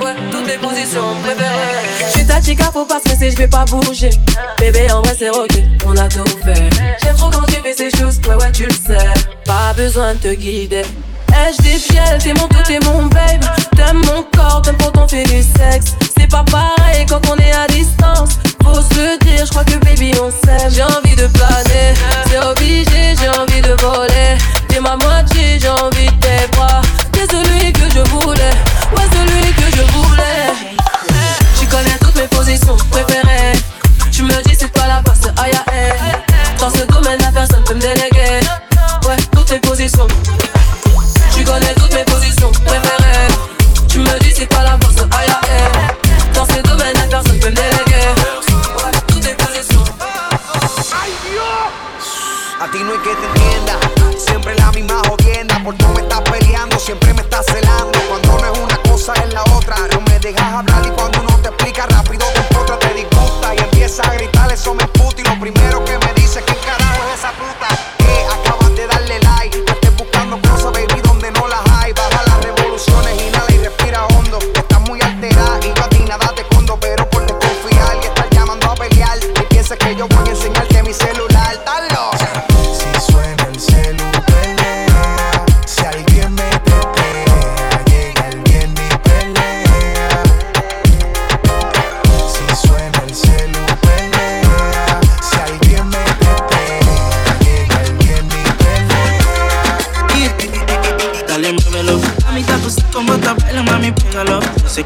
Ouais, 0.00 0.14
toutes 0.30 0.46
mes 0.46 0.58
positions 0.58 1.14
préférées. 1.24 1.86
Je 2.06 2.18
suis 2.18 2.26
ta 2.26 2.40
chica, 2.40 2.64
faut 2.72 2.84
pas 2.84 3.00
stresser, 3.00 3.30
je 3.30 3.36
vais 3.36 3.48
pas 3.48 3.64
bouger. 3.64 4.10
Bébé, 4.58 4.90
en 4.92 5.02
vrai, 5.02 5.16
c'est 5.18 5.30
ok, 5.30 5.50
on 5.86 5.96
a 5.96 6.08
tout 6.08 6.24
fait. 6.44 6.70
J'aime 7.02 7.16
trop 7.16 7.30
quand 7.30 7.46
tu 7.46 7.54
fais 7.54 7.74
ces 7.74 7.90
choses, 7.90 8.20
ouais, 8.28 8.34
ouais, 8.34 8.52
tu 8.52 8.64
le 8.64 8.72
sais. 8.72 9.04
Pas 9.44 9.72
besoin 9.76 10.14
de 10.14 10.18
te 10.18 10.34
guider. 10.34 10.82
Est-ce 11.28 11.62
des 11.62 11.78
fiel, 11.78 12.18
t'es 12.22 12.32
mon 12.34 12.48
tout, 12.48 12.62
t'es 12.66 12.78
mon 12.84 13.06
babe. 13.06 13.44
T'aimes 13.76 14.02
mon 14.06 14.22
corps, 14.36 14.62
t'aimes 14.62 14.76
quand 14.78 14.96
on 15.02 15.08
fait 15.08 15.24
du 15.24 15.42
sexe. 15.42 15.94
C'est 16.16 16.30
pas 16.30 16.44
pareil 16.44 17.04
quand 17.08 17.20
on 17.28 17.36
est 17.36 17.52
à 17.52 17.66
distance. 17.66 18.38
Faut 18.62 18.80
se 18.80 19.18
dire, 19.24 19.44
je 19.44 19.50
crois 19.50 19.64
que 19.64 19.76
baby 19.84 20.12
on 20.22 20.30
s'aime. 20.30 20.70
J'ai 20.70 20.82
envie 20.82 21.16
de 21.16 21.26
planer, 21.26 21.94
c'est 22.30 22.38
obligé, 22.38 23.14
j'ai 23.20 23.28
envie 23.28 23.62
de 23.62 23.74
voler. 23.82 24.38
T'es 24.68 24.80
ma 24.80 24.96
moitié, 24.96 25.58
j'ai 25.60 25.68
envie 25.68 26.06
de 26.06 26.20
tes 26.20 26.46
bras. 26.56 26.82
T'es 27.12 27.26
celui 27.30 27.72
que 27.72 27.90
je 27.94 28.00
voulais, 28.10 28.50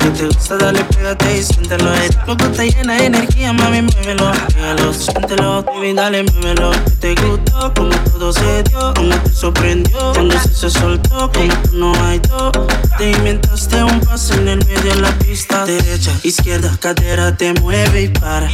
que 0.03 0.11
te 0.11 0.27
gusta, 0.27 0.57
dale, 0.57 0.85
pégate 0.85 1.39
y 1.39 1.43
siéntelo. 1.43 1.95
El 1.95 2.11
loco 2.27 2.45
está 2.45 2.65
llena 2.65 2.95
de 2.95 3.07
energía, 3.07 3.53
mami, 3.53 3.83
muévelo. 3.83 4.33
Pégalo, 4.55 4.93
siéntelo, 4.93 5.63
baby, 5.63 5.93
dale, 5.95 6.25
muévelo. 6.25 6.73
Que 7.01 7.15
te 7.15 7.15
gustó, 7.23 7.73
como 7.75 7.95
todo 8.11 8.33
se 8.33 8.63
dio, 8.65 8.93
como 8.95 9.15
te 9.17 9.31
sorprendió. 9.31 10.13
Cuando 10.13 10.39
se, 10.41 10.55
se 10.55 10.71
soltó, 10.71 11.31
como 11.33 11.55
tú 11.63 11.77
no 11.77 11.93
hay 12.05 12.19
dos. 12.21 12.53
Te 12.99 13.11
inventaste 13.11 13.83
un 13.83 14.01
paso 14.01 14.35
en 14.35 14.49
el 14.49 14.67
medio 14.67 14.95
de 14.95 15.01
la 15.01 15.13
pista. 15.19 15.65
Derecha, 15.65 16.13
izquierda, 16.23 16.77
cadera, 16.81 17.37
te 17.37 17.53
mueve 17.55 18.03
y 18.03 18.09
para. 18.09 18.51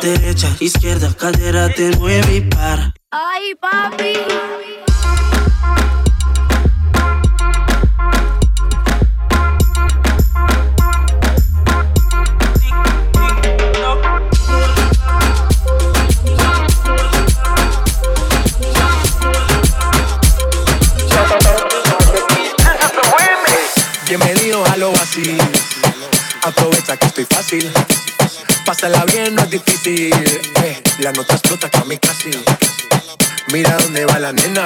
Derecha, 0.00 0.48
izquierda, 0.60 1.12
cadera, 1.14 1.68
te 1.68 1.90
mueve 1.96 2.36
y 2.36 2.40
para. 2.42 2.94
Ay, 3.10 3.54
papi. 3.60 4.12
Estoy 27.06 27.24
fácil. 27.24 27.72
Pásala 28.66 29.04
bien, 29.06 29.34
no 29.34 29.42
es 29.42 29.50
difícil. 29.50 30.12
Eh, 30.62 30.82
la 30.98 31.12
nota 31.12 31.34
explota 31.34 31.70
casi. 31.70 32.30
Mira 33.52 33.76
dónde 33.78 34.04
va 34.04 34.18
la 34.18 34.32
nena. 34.32 34.64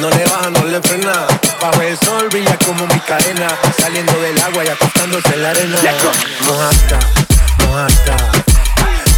No 0.00 0.08
le 0.08 0.24
baja, 0.24 0.50
no 0.50 0.64
le 0.64 0.80
frena. 0.80 1.26
Bajo 1.60 1.82
el 1.82 1.98
sol 1.98 2.28
brilla 2.30 2.56
como 2.64 2.86
mi 2.86 3.00
cadena. 3.00 3.48
Saliendo 3.78 4.18
del 4.20 4.40
agua 4.40 4.64
y 4.64 4.68
acostándose 4.68 5.34
en 5.34 5.42
la 5.42 5.50
arena. 5.50 5.76
Mojata, 6.46 6.98
mojata. 7.66 8.16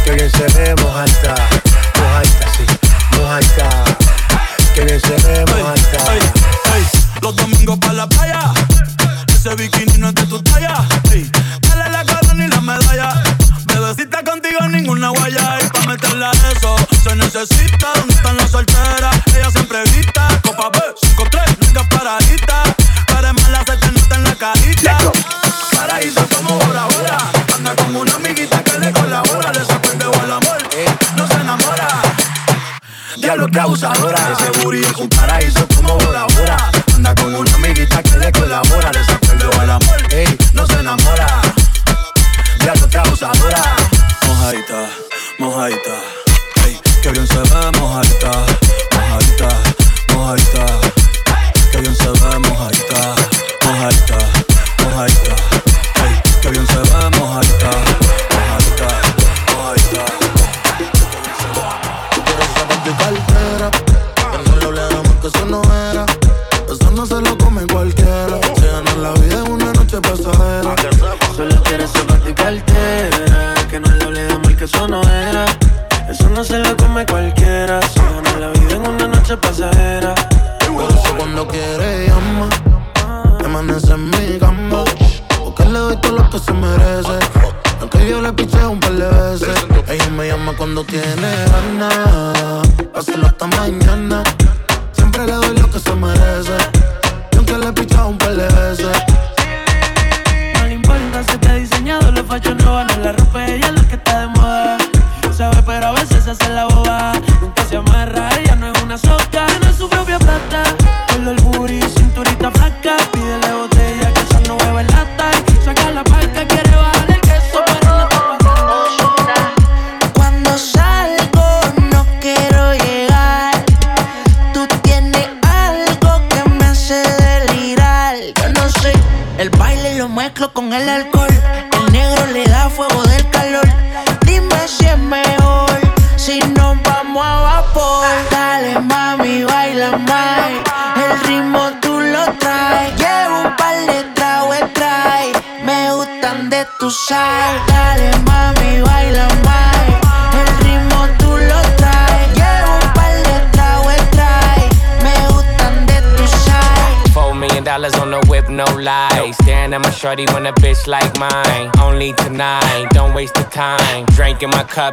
Que 0.03 0.11
bien 0.11 0.31
se 0.31 0.47
ve, 0.57 0.75
mojata. 0.75 1.35
Mojata, 1.99 2.51
sí, 2.57 3.17
mojata. 3.17 3.69
Que 4.75 4.85
bien 4.85 4.99
se 4.99 5.15
ve, 5.27 5.45
mojata. 5.45 6.05
Los 7.21 7.35
domingos 7.35 7.77
para 7.77 7.93
la 7.93 8.09
playa. 8.09 8.51
Ese 9.43 9.55
bikini 9.55 9.97
no 9.97 10.09
es 10.09 10.13
de 10.13 10.27
tu 10.27 10.39
talla. 10.43 10.87
Dale 11.61 11.89
la 11.89 12.05
corona 12.05 12.45
y 12.45 12.47
la 12.47 12.61
medalla. 12.61 13.23
Bebecita 13.65 14.23
contigo 14.23 14.67
ninguna 14.69 15.09
guaya. 15.09 15.57
Y 15.65 15.67
pa' 15.67 15.87
meterla 15.87 16.29
eso 16.51 16.75
se 17.03 17.15
necesita. 17.15 17.87
¿Dónde 17.95 18.13
están 18.13 18.37
las 18.37 18.51
solteras? 18.51 19.15
Ella 19.35 19.49
siempre 19.49 19.81
grita. 19.85 20.27
Copa 20.43 20.69
B, 20.69 20.79
5-3, 21.17 21.57
nunca 21.59 21.89
paradita. 21.89 22.63
Para 23.07 23.33
mala 23.33 23.63
se 23.65 23.77
te 23.77 23.91
nota 23.91 24.15
en 24.15 24.23
la 24.25 24.35
carita. 24.35 24.97
Paraíso 25.75 26.23
como 26.37 26.59
Bora 26.59 26.85
Bora. 26.85 27.17
Anda 27.55 27.75
con 27.77 27.95
una 27.95 28.13
amiguita 28.13 28.63
que 28.63 28.77
le 28.77 28.91
colabora. 28.91 29.51
Le 29.53 29.65
sorprende 29.65 30.05
o 30.05 30.13
el 30.23 30.31
amor. 30.33 30.57
No 31.15 31.27
se 31.27 31.33
enamora. 31.33 31.87
Diablo 33.17 33.47
que 33.47 33.59
abusadora. 33.59 34.19
Ese 34.37 34.51
booty 34.59 34.83
es 34.83 34.97
un 34.97 35.09
paraíso 35.09 35.67
como 35.69 35.97
Bora 35.97 36.25
Bora. 36.25 36.70
Anda 37.01 37.15
con 37.15 37.33
una 37.33 37.51
amiguita 37.55 38.03
que 38.03 38.15
le 38.19 38.31
colabora. 38.31 38.91
Le 38.91 39.45
o 39.47 39.63
el 39.63 39.69
amor. 39.71 40.13
Ey, 40.13 40.37
No 40.53 40.67
se 40.67 40.73
enamora. 40.73 41.41
diablo 42.59 42.87
que 42.87 42.97
abusadora. 42.99 43.63
Mojadita, 44.27 44.85
mojadita. 45.39 45.95
Ey, 46.63 46.79
que 47.01 47.09
bien 47.09 47.27
se 47.27 47.39
ve 47.39 47.71
mojadita, 47.79 48.31
mojadita, 48.93 49.49
mojadita. 50.13 50.70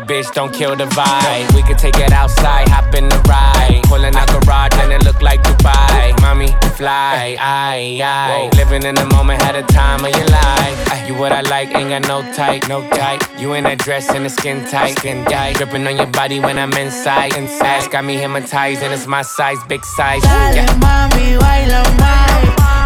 Drink 0.06 0.10
in 0.10 0.26
my 0.26 0.26
cup, 0.28 0.32
bitch, 0.32 0.34
don't 0.34 0.52
kill 0.52 0.76
the 0.76 0.84
vibe. 0.86 1.54
We 1.54 1.62
could 1.62 1.78
take 1.78 1.96
it 1.98 2.12
outside, 2.12 2.68
hop 2.68 2.94
in 2.94 3.08
the 3.08 3.18
ride. 3.28 3.82
Pulling 3.84 4.14
out 4.14 4.28
garage 4.28 4.72
and 4.78 4.92
it 4.92 5.04
look 5.04 5.20
like 5.22 5.42
Dubai. 5.42 6.18
Mommy, 6.20 6.48
fly, 6.76 7.36
aye, 7.40 8.00
aye. 8.02 8.50
Living 8.56 8.82
in 8.84 8.94
the 8.94 9.06
moment, 9.06 9.42
had 9.42 9.56
a 9.56 9.62
time 9.62 10.04
of 10.04 10.14
your 10.14 10.26
life. 10.28 11.06
You 11.06 11.14
what 11.14 11.32
I 11.32 11.40
like, 11.42 11.74
ain't 11.74 11.90
got 11.90 12.06
no 12.08 12.22
type, 12.34 12.68
no 12.68 12.86
type. 12.90 13.22
You 13.38 13.54
in 13.54 13.64
that 13.64 13.78
dress 13.78 14.08
and 14.10 14.24
the 14.24 14.30
skin 14.30 14.64
tight, 14.66 14.98
skin 14.98 15.24
tight. 15.24 15.56
Dripping 15.56 15.86
on 15.86 15.96
your 15.96 16.06
body 16.06 16.40
when 16.40 16.58
I'm 16.58 16.72
inside, 16.74 17.34
inside. 17.36 17.90
Got 17.90 18.04
me 18.04 18.16
hypnotized 18.16 18.82
and 18.82 18.92
it's 18.92 19.06
my 19.06 19.22
size, 19.22 19.58
big 19.68 19.84
size. 19.84 20.22
Dale 20.22 20.54
Yeah. 20.56 20.66
mami, 20.84 21.38
baila 21.38 21.82
más. 22.00 22.28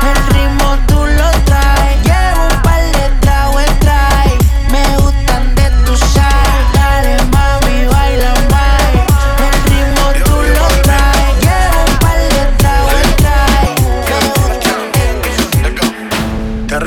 El 0.09 0.19
ritmo 0.35 0.71
tú 0.87 0.99
lo 1.19 1.31
traes. 1.47 1.97
Llevo 2.07 2.42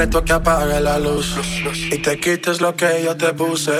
reto 0.05 0.23
que 0.23 0.33
apague 0.33 0.79
la 0.81 0.99
luz 0.99 1.35
y 1.91 1.97
te 1.97 2.19
quites 2.19 2.61
lo 2.61 2.75
que 2.75 3.01
yo 3.03 3.17
te 3.17 3.33
puse. 3.33 3.71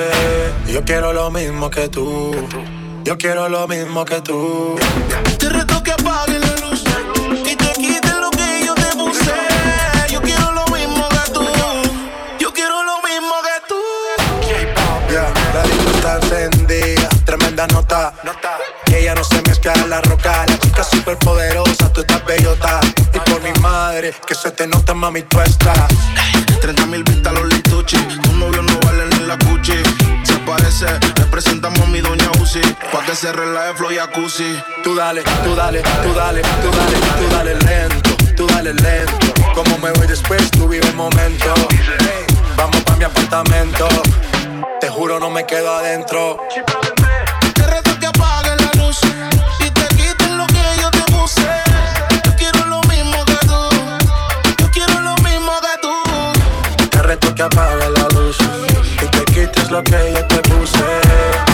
Yo 0.67 0.83
quiero 0.83 1.13
lo 1.13 1.29
mismo 1.29 1.69
que 1.69 1.87
tú. 1.87 2.33
Yo 3.03 3.15
quiero 3.15 3.47
lo 3.47 3.67
mismo 3.67 4.03
que 4.05 4.21
tú. 4.21 4.75
Te 5.37 5.49
reto 5.49 5.83
que 5.83 5.91
apagues 5.91 6.39
la 6.39 6.67
luz 6.67 6.83
y 7.45 7.55
te 7.55 7.71
quites 7.73 8.15
lo 8.15 8.31
que 8.31 8.65
yo 8.65 8.73
te 8.73 8.89
puse. 8.97 9.35
Yo 10.09 10.19
quiero 10.19 10.51
lo 10.51 10.65
mismo 10.75 11.07
que 11.09 11.31
tú. 11.31 11.45
Yo 12.39 12.51
quiero 12.51 12.83
lo 12.83 12.95
mismo 13.07 13.35
que 13.47 13.57
tú. 13.69 13.81
Yeah, 15.07 15.31
la 15.53 15.61
disco 15.61 15.91
está 15.91 16.15
encendida, 16.23 17.09
tremenda 17.23 17.67
nota. 17.67 18.13
Que 18.85 19.01
ella 19.01 19.13
no 19.13 19.23
se 19.23 19.39
mezcla 19.43 19.73
en 19.73 19.91
la 19.91 20.01
roca. 20.01 20.43
La 20.47 20.57
chica 20.57 20.83
súper 20.83 21.17
poderosa, 21.19 21.93
tú 21.93 22.01
estás 22.01 22.25
bellota. 22.25 22.79
Que 24.11 24.35
se 24.35 24.51
te 24.51 24.67
nota, 24.67 24.93
mami, 24.93 25.23
tú 25.23 25.41
estás. 25.41 25.87
30 26.61 26.85
mil 26.85 27.03
vistas 27.03 27.33
los 27.33 27.47
lituchi. 27.51 27.97
Tu 27.97 28.31
novio 28.33 28.61
no 28.61 28.79
vale 28.81 29.05
ni 29.07 29.25
la 29.25 29.35
cuchi. 29.35 29.81
Se 30.23 30.35
parece, 30.45 30.85
le 31.17 31.25
presentamos 31.25 31.79
a 31.79 31.85
mi 31.87 32.01
doña 32.01 32.29
Uzi. 32.39 32.61
Pa' 32.91 33.03
que 33.03 33.15
se 33.15 33.31
relaje 33.31 33.73
flow 33.73 33.91
y 33.91 33.95
jacuzzi. 33.95 34.61
Tú 34.83 34.93
dale, 34.93 35.23
tú 35.43 35.55
dale, 35.55 35.81
tú 36.03 36.13
dale, 36.13 36.41
tú 36.41 36.71
dale, 36.71 36.97
tú 37.17 37.35
dale 37.35 37.55
lento, 37.55 38.15
tú 38.37 38.45
dale 38.45 38.73
lento. 38.75 39.33
Como 39.55 39.75
me 39.79 39.91
voy 39.93 40.05
después, 40.05 40.51
tú 40.51 40.67
vive 40.67 40.87
el 40.87 40.95
momento. 40.95 41.53
Vamos 42.57 42.81
pa' 42.83 42.95
mi 42.97 43.05
apartamento. 43.05 43.87
Te 44.81 44.87
juro, 44.87 45.19
no 45.19 45.31
me 45.31 45.47
quedo 45.47 45.73
adentro. 45.73 46.37
Tú. 57.17 57.27
Reto 57.27 57.35
que 57.35 57.43
apague 57.43 57.89
la 57.91 58.07
luz 58.09 58.37
y 59.01 59.05
te 59.07 59.25
quites 59.25 59.71
lo 59.71 59.83
que 59.83 60.13
yo 60.13 60.27
te 60.27 60.41
puse. 60.49 60.85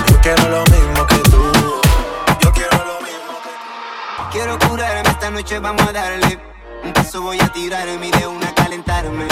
Yo 0.10 0.20
quiero 0.22 0.50
lo 0.50 0.64
mismo 0.66 1.08
que 1.08 1.18
tú. 1.30 1.42
Quiero 4.32 4.58
curarme 4.60 5.10
esta 5.10 5.30
noche, 5.30 5.60
vamos 5.60 5.86
a 5.88 5.92
darle. 5.92 6.40
Un 6.84 6.94
paso 6.94 7.22
voy 7.22 7.40
a 7.40 7.48
tirarme 7.50 8.08
y 8.08 8.12
de 8.12 8.28
una 8.28 8.54
calentarme. 8.56 9.28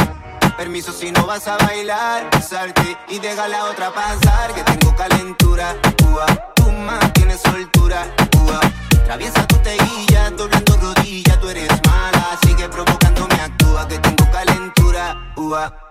Permiso 0.57 0.91
si 0.91 1.11
no 1.11 1.25
vas 1.25 1.47
a 1.47 1.57
bailar, 1.57 2.30
salte 2.43 2.97
y 3.07 3.17
deja 3.19 3.47
la 3.47 3.65
otra 3.65 3.91
pasar. 3.93 4.53
Que 4.53 4.63
tengo 4.63 4.93
calentura, 4.95 5.75
ua. 6.11 6.25
Tú 6.55 6.69
más 6.71 7.13
tienes 7.13 7.41
soltura, 7.41 8.05
ua. 8.43 8.59
Traviesa 9.05 9.47
tu 9.47 9.55
teguilla, 9.59 10.30
doblando 10.32 10.77
rodilla, 10.77 11.39
tú 11.39 11.49
eres 11.49 11.69
mala. 11.88 12.38
Sigue 12.43 12.67
provocándome, 12.67 13.36
actúa 13.36 13.88
que 13.88 13.97
tengo 13.99 14.30
calentura, 14.32 15.34
ua. 15.38 15.89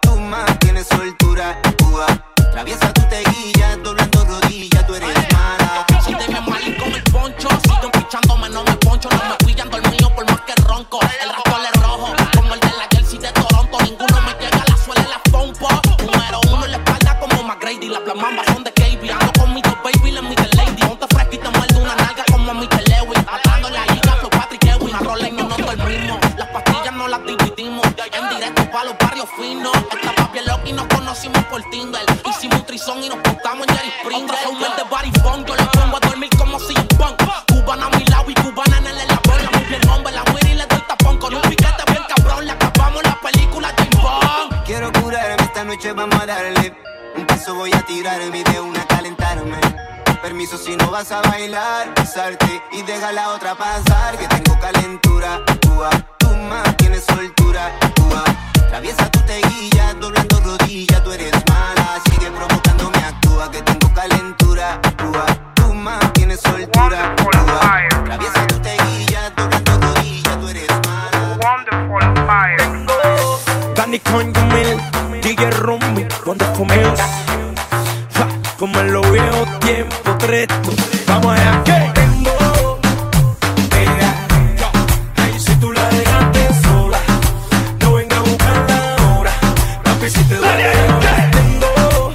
Tienes 0.60 0.86
soltura, 0.88 1.58
ua. 1.90 2.06
Traviesa 2.52 2.92
tu 2.92 3.00
teguilla, 3.08 3.76
doblando 3.78 4.26
rodilla, 4.26 4.86
tú 4.86 4.94
eres 4.94 5.08
mala. 5.32 5.86
Si 6.04 6.14
te 6.14 6.28
me 6.28 6.40
mal 6.42 6.76
con 6.76 6.92
el 6.92 7.02
poncho, 7.04 7.48
siguen 7.62 7.90
pichándome, 7.92 8.50
no 8.50 8.62
me 8.62 8.76
poncho, 8.76 9.08
no 9.08 9.24
me 9.26 9.36
pillan 9.46 9.70
mío 9.70 10.14
por 10.14 10.26
más 10.26 10.40
que 10.42 10.54
ronco. 10.66 11.00
Vas 50.98 51.12
a 51.12 51.22
bailar, 51.30 51.94
salte 52.04 52.60
y 52.72 52.82
deja 52.82 53.12
la 53.12 53.28
otra 53.28 53.54
pasar. 53.54 54.16
Que 54.18 54.26
tengo 54.26 54.58
calentura, 54.58 55.44
ua. 55.76 55.90
Tú 56.18 56.28
más 56.50 56.76
tienes 56.76 57.04
soltura, 57.04 57.70
ua. 58.08 58.24
Traviesa 58.68 59.08
tu 59.10 59.20
teguilla, 59.20 59.94
doblando 59.94 60.40
rodilla, 60.40 61.02
tú 61.04 61.12
eres 61.12 61.32
mala. 61.48 62.00
Sigue 62.06 62.28
provocándome, 62.32 62.98
actúa 62.98 63.48
que 63.48 63.62
tengo 63.62 63.94
calentura, 63.94 64.80
ua. 65.12 65.26
Tú 65.54 65.72
más 65.72 66.12
tienes 66.14 66.40
soltura, 66.40 67.14
ua. 67.24 68.04
Traviesa 68.04 68.46
tu 68.48 68.58
teguilla, 68.58 69.30
doblando 69.36 69.72
rodilla, 69.80 70.40
tú 70.40 70.48
eres 70.48 70.68
Danny 73.76 74.00
con 74.00 74.32
Yumil, 74.34 74.80
DJ 75.22 75.50
Wonderful 76.26 76.66
Music. 76.66 77.06
Ja, 78.14 78.26
Como 78.58 78.80
en 78.80 78.92
los 78.92 79.06
Vamos 80.28 81.38
allá, 81.38 81.62
que 81.64 81.72
tengo. 81.94 82.78
Ay, 85.16 85.32
si 85.38 85.54
tú 85.56 85.72
la 85.72 85.88
dejaste 85.88 86.48
sola, 86.68 86.98
no 87.80 87.94
venga 87.94 88.16
a 88.18 88.20
buscarla 88.20 88.96
ahora. 88.98 89.32
Papi, 89.84 90.10
si 90.10 90.22
te 90.24 90.34
duele, 90.36 90.64
tengo. 91.32 92.12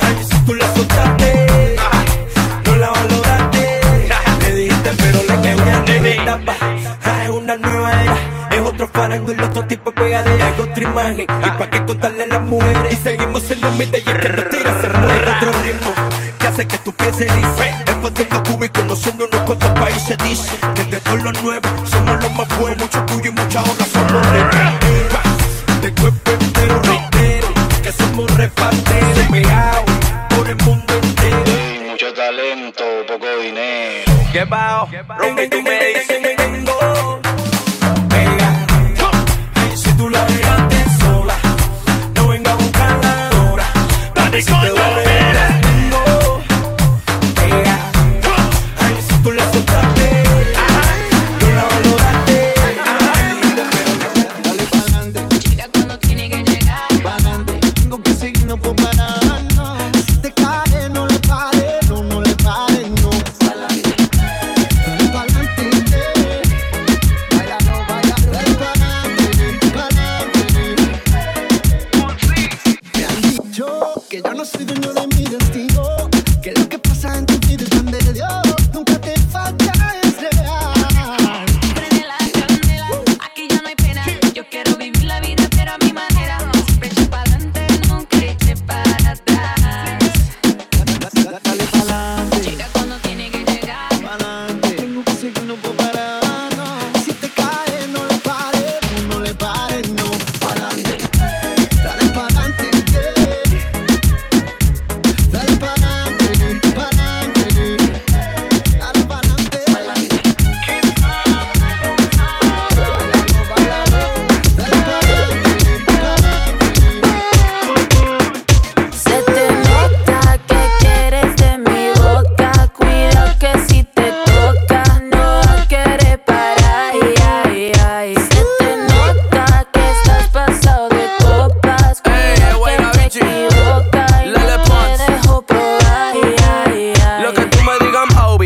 Ay, 0.00 0.16
si 0.26 0.38
tú 0.46 0.54
la 0.54 0.74
soltaste, 0.74 1.76
no 2.64 2.76
la 2.76 2.88
valoraste. 2.90 3.80
Le 4.40 4.54
dijiste, 4.54 4.90
pero 4.96 5.18
quedó 5.42 5.62
una 5.62 5.80
nueva 5.84 6.08
etapa. 6.08 6.54
Ah, 7.04 7.22
Es 7.24 7.28
una 7.30 7.56
nueva 7.58 8.02
era. 8.02 8.16
Es 8.50 8.60
otro 8.62 8.88
farándula, 8.88 9.44
otro 9.44 9.66
tipo 9.66 9.90
de 9.90 10.00
pegadera, 10.00 10.48
es 10.48 10.58
otra 10.58 10.82
imagen. 10.82 11.20
Y 11.20 11.50
pa' 11.58 11.68
qué 11.70 11.84
contarle 11.84 12.22
a 12.22 12.26
las 12.28 12.40
mujeres. 12.40 12.92
Y 12.94 12.96
seguimos 12.96 13.35
en 13.50 13.60
los 13.60 13.76
mitos 13.76 14.00
y 14.04 14.10
el 14.10 14.20
que 14.20 14.28
nos 14.28 14.48
tira 14.48 14.80
se 14.80 14.88
muere. 14.88 15.30
Otro 15.30 15.52
ritmo 15.62 15.92
que 16.38 16.46
hace 16.46 16.66
que 16.66 16.78
tú 16.78 16.92
pienses 16.92 17.30
y 17.30 17.36
dices. 17.36 17.84
Después 17.86 18.14
de 18.14 18.26
los 18.30 18.40
cúbicos, 18.40 18.82
conociendo 18.82 19.26
unos 19.26 19.40
cuantos 19.42 19.70
países, 19.70 20.18
dice 20.18 20.56
que 20.74 20.84
de 20.84 21.00
todos 21.00 21.22
los 21.22 21.42
nuevos 21.42 21.90
somos 21.90 22.22
los 22.22 22.32
más 22.32 22.58
buenos. 22.58 22.82
Mucho 22.82 23.04
tuyo 23.06 23.30
y 23.30 23.32
mucha 23.32 23.62
honra 23.62 23.86
somos 23.92 24.26
reparteros. 24.26 25.80
De 25.82 25.94
cuerpo 25.94 26.30
entero, 26.32 26.82
reitero 26.82 27.48
que 27.82 27.92
somos 27.92 28.36
reparteros. 28.36 29.26
Pegados 29.30 29.90
por 30.30 30.48
el 30.48 30.56
mundo 30.64 30.94
entero. 31.02 31.90
Mucho 31.90 32.12
talento, 32.14 32.84
poco 33.06 33.26
dinero. 33.42 34.12
¿Qué? 34.32 34.44
Rompe, 34.44 35.48
tú 35.48 35.62
me 35.62 35.75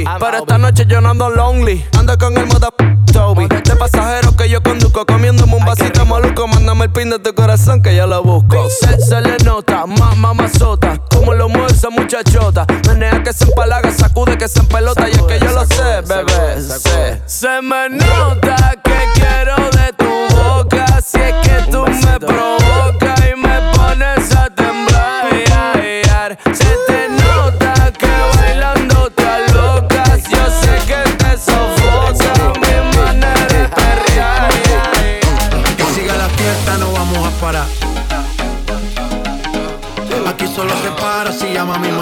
digas, 0.00 0.14
Obi. 0.16 0.24
Pero 0.24 0.38
esta 0.38 0.58
noche 0.58 0.84
yo 0.86 1.00
no 1.00 1.10
ando 1.10 1.30
lonely. 1.30 1.84
Ando 1.98 2.18
con 2.18 2.36
el 2.36 2.46
moda 2.46 2.70
Toby. 3.12 3.48
De 3.48 3.76
pasajero 3.76 4.36
que 4.36 4.48
yo 4.48 4.62
conduzco. 4.62 5.04
Comiéndome 5.06 5.56
un 5.56 5.64
vasito 5.64 6.04
maluco. 6.06 6.46
Mándame 6.46 6.84
el 6.84 6.92
pin 6.92 7.10
de 7.10 7.18
tu 7.18 7.34
corazón 7.34 7.82
que 7.82 7.94
yo 7.94 8.06
lo 8.06 8.22
busco. 8.22 8.68
Se, 8.70 9.00
se 9.00 9.20
le 9.20 9.36
nota, 9.44 9.86
más 9.86 10.16
mamazota. 10.16 10.98
Como 11.10 11.34
lo 11.34 11.48
mueve 11.48 11.72
esa 11.72 11.90
muchachota. 11.90 12.66
Menea 12.86 13.22
que 13.22 13.32
se 13.32 13.44
empalaga, 13.44 13.90
sacude 13.92 14.38
que 14.38 14.48
se 14.48 14.60
empelota. 14.60 15.08
Y 15.08 15.12
es 15.12 15.22
que 15.22 15.38
yo 15.40 15.52
lo 15.52 15.66
sé, 15.66 16.00
bebé. 16.06 16.60
sé. 16.60 17.22
Se 17.26 17.62
me 17.62 17.88
nota 17.88 18.79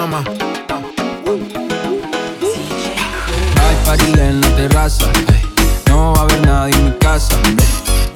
mamá. 0.09 0.23
Hay 3.61 3.75
party 3.85 4.19
en 4.19 4.41
la 4.41 4.55
terraza, 4.55 5.05
no 5.87 6.13
va 6.13 6.21
a 6.21 6.23
haber 6.23 6.41
nadie 6.45 6.75
en 6.75 6.85
mi 6.85 6.91
casa. 6.93 7.35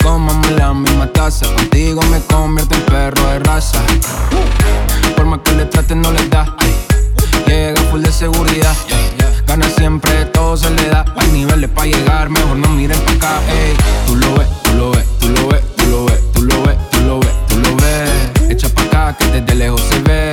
comamos 0.01 0.51
la 0.51 0.73
misma 0.73 1.07
taza. 1.07 1.45
Contigo 1.55 2.01
me 2.11 2.19
convierte 2.21 2.75
en 2.75 2.81
perro 2.83 3.27
de 3.29 3.39
raza. 3.39 3.79
Por 5.15 5.25
más 5.25 5.39
que 5.43 5.51
le 5.53 5.65
traten, 5.65 6.01
no 6.01 6.11
le 6.11 6.27
da. 6.29 6.45
Llega 7.47 7.81
full 7.83 8.01
de 8.01 8.11
seguridad. 8.11 8.75
Gana 9.47 9.67
siempre, 9.69 10.25
todo 10.25 10.57
se 10.57 10.69
le 10.71 10.89
da. 10.89 11.05
Hay 11.17 11.27
niveles 11.29 11.69
para 11.69 11.87
llegar, 11.87 12.29
mejor 12.29 12.57
no 12.57 12.69
miren 12.69 12.99
pa' 13.01 13.11
acá. 13.13 13.41
Ey, 13.49 13.75
tú 14.07 14.15
lo 14.15 14.33
ves, 14.37 14.47
tú 14.63 14.73
lo 14.73 14.91
ves, 14.91 15.05
tú 15.19 15.29
lo 15.29 15.47
ves, 15.47 15.61
tú 15.75 15.85
lo 15.85 16.05
ves, 16.05 16.19
tú 16.33 16.41
lo 16.43 16.63
ves, 16.63 16.77
tú 16.91 16.99
lo 17.01 17.19
ves, 17.19 17.33
tú 17.47 17.59
lo 17.59 17.75
ves. 17.75 18.49
Echa 18.49 18.69
pa' 18.69 18.83
acá 18.83 19.17
que 19.17 19.25
desde 19.27 19.55
lejos 19.55 19.81
se 19.81 19.99
ve. 19.99 20.32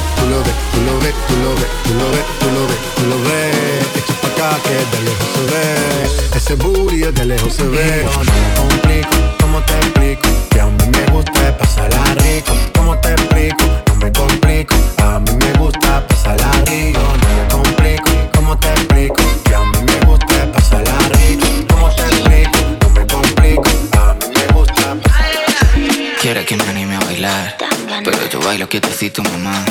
Ves, 0.00 0.14
tú 0.16 0.26
lo 0.30 0.38
ves, 0.44 0.54
tú 0.72 0.80
lo 0.84 0.98
ves, 1.00 1.14
tú 1.26 1.34
lo 1.40 1.54
ves, 1.54 1.70
tú 1.84 1.92
lo 1.94 2.10
ves, 2.10 2.24
tú 2.40 2.46
lo 2.50 2.66
ves, 2.66 2.78
tú 2.96 3.02
lo 3.06 3.16
ves. 3.28 3.86
Echa 3.96 4.14
pa' 4.20 4.28
acá 4.28 4.62
que 4.62 4.74
desde 4.74 5.00
lejos 5.04 5.28
se 5.34 5.42
ve. 5.52 6.36
Ese 6.36 6.54
booty 6.54 6.96
desde 6.98 7.24
lejos 7.26 7.52
se 7.54 7.64
ve. 7.64 8.04
Yo 8.04 8.24
no 8.24 8.32
me 8.32 8.54
complico, 8.54 9.16
¿cómo 9.40 9.60
te 9.62 9.74
explico? 9.74 10.28
Que 10.50 10.60
a 10.60 10.66
mí 10.66 10.84
me 10.92 11.12
gusta 11.12 11.58
pasarla 11.58 12.04
rico. 12.14 12.52
¿Cómo 12.74 12.98
te 12.98 13.12
explico? 13.12 13.64
No 13.88 13.94
me 13.96 14.12
complico. 14.12 14.74
A 15.02 15.18
mí 15.20 15.32
me 15.32 15.52
gusta 15.58 16.06
pasarla 16.06 16.50
rico. 16.66 17.00
No 17.00 17.28
me 17.36 17.48
complico, 17.48 18.10
¿cómo 18.34 18.58
te 18.58 18.68
explico? 18.68 19.22
Que 19.44 19.54
a 19.54 19.60
mí 19.60 19.78
me 19.86 20.06
gusta 20.06 20.52
pasarla 20.52 20.98
rico. 21.14 21.46
¿Cómo 21.68 21.90
te 21.90 22.02
explico? 22.02 22.58
No 22.82 22.90
me 22.90 23.06
complico. 23.06 23.70
A 23.98 24.14
mí 24.14 24.26
me 24.34 24.46
gusta 24.52 24.96
Quiere 26.20 26.44
que 26.44 26.56
me 26.56 26.64
anime 26.64 26.96
a 26.96 27.00
bailar, 27.00 27.56
pero 28.04 28.28
yo 28.28 28.40
bailo 28.40 28.68
quietecito, 28.68 29.22
mamá. 29.22 29.64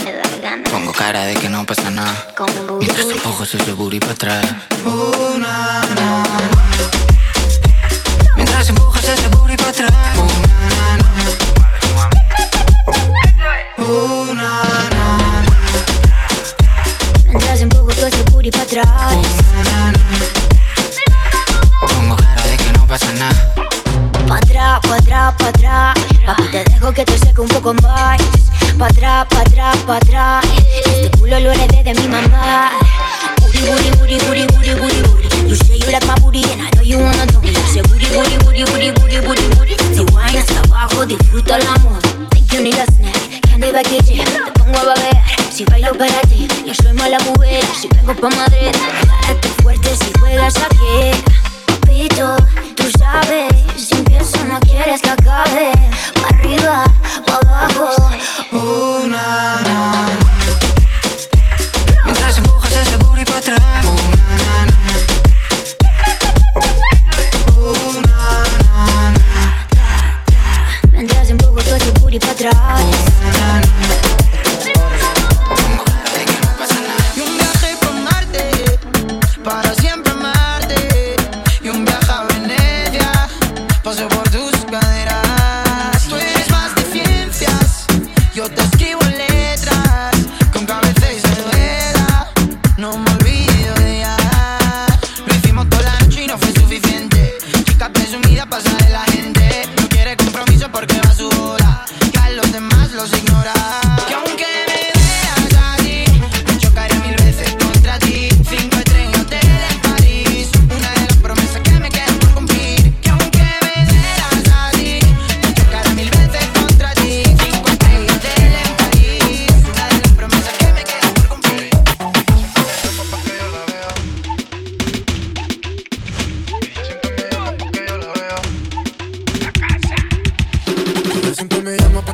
Pongo 0.71 0.93
cara 0.93 1.25
de 1.25 1.33
que 1.35 1.49
no 1.49 1.65
pasa 1.65 1.89
nada. 1.89 2.27
Mientras 2.79 3.07
empujo 3.07 3.43
ese 3.43 3.73
booty 3.73 3.99
para 3.99 4.13
atrás. 4.13 4.45
Mientras 8.35 8.69
empujas 8.69 9.03
ese 9.03 9.27
booty 9.29 9.57
para 9.57 9.69
atrás. 9.69 9.93
Mientras 17.25 17.61
empujo 17.61 17.87
todo 17.87 18.07
ese 18.07 18.23
booty 18.31 18.51
pa' 18.51 18.61
atrás. 18.61 18.87
Pongo 21.87 22.15
cara 22.15 22.43
de 22.43 22.57
que 22.57 22.71
no 22.73 22.85
pasa 22.87 23.11
nada. 23.13 23.53
Pa' 24.27 24.37
atrás, 24.37 24.79
pa' 24.81 24.95
atrás, 24.97 25.33
pa' 25.37 25.47
atrás. 25.47 25.95
Papi, 26.25 26.43
te 26.51 26.63
dejo 26.63 26.91
que 26.93 27.05
te 27.05 27.17
seque 27.17 27.41
un 27.41 27.47
poco 27.47 27.73
más. 27.81 28.21
Pa' 28.77 28.87
atrás, 28.87 29.25
pa' 29.29 29.41
atrás, 29.41 29.77
pa' 29.85 29.97
atrás. 29.97 30.48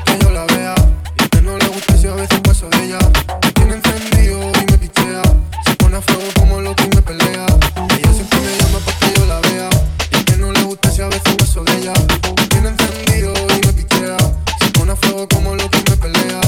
Que 0.06 0.18
yo 0.20 0.30
la 0.32 0.46
vea. 0.46 0.76
Y 1.18 1.22
a 1.22 1.24
usted 1.26 1.42
no 1.42 1.58
le 1.58 1.68
gusta 1.68 1.98
si 1.98 2.08
a 2.08 2.14
veces 2.14 2.40
paso 2.42 2.70
de 2.70 2.86
ella. 2.86 3.00
Me 3.44 3.52
tiene 3.52 3.74
encendido 3.76 4.52
y 4.62 4.72
me 4.72 4.78
pichea. 4.78 5.22
Se 5.66 5.76
pone 5.76 5.98
a 5.98 6.02
fuego 6.02 6.30
como 6.40 6.62
loco 6.62 6.84
y 6.84 6.96
me 6.96 7.02
pelea. 7.02 7.46
Ella 7.98 8.14
siempre 8.14 8.40
me 8.40 8.58
llama 8.58 8.80
pa' 8.86 8.94
que 9.00 9.14
yo 9.20 9.26
la 9.26 9.40
vea. 9.42 9.70
Y 10.12 10.16
a 10.16 10.20
usted 10.20 10.38
no 10.38 10.52
le 10.52 10.64
gusta 10.64 10.92
si 10.92 11.02
a 11.02 11.08
veces 11.08 11.36
paso 11.36 11.64
de 11.64 11.78
ella. 11.78 11.94
Me 12.38 12.48
tiene 12.48 12.70
encendido 12.70 13.34
y 13.50 13.66
me 13.66 13.74
pichea. 13.74 14.18
Se 14.60 14.70
pone 14.72 14.92
a 14.92 14.96
fuego 14.96 15.28
como 15.28 15.56
loco 15.56 15.78
y 15.78 15.90
me 15.90 15.98
pelea. 15.98 16.42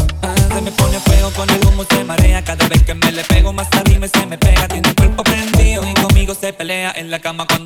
Se 0.53 0.61
me 0.61 0.71
pone 0.71 0.99
feo 0.99 1.31
con 1.33 1.49
el 1.49 1.65
humo, 1.67 1.83
se 1.89 2.03
marea 2.03 2.43
Cada 2.43 2.67
vez 2.67 2.83
que 2.83 2.93
me 2.95 3.11
le 3.11 3.23
pego 3.23 3.53
más 3.53 3.67
arriba 3.73 4.05
y 4.05 4.09
se 4.09 4.25
me 4.25 4.37
pega 4.37 4.67
Tiene 4.67 4.89
el 4.89 4.95
cuerpo 4.95 5.23
prendido 5.23 5.83
y 5.87 5.93
conmigo 5.93 6.33
se 6.33 6.51
pelea 6.53 6.91
En 6.95 7.11
la 7.11 7.19
cama 7.19 7.45
cuando 7.45 7.56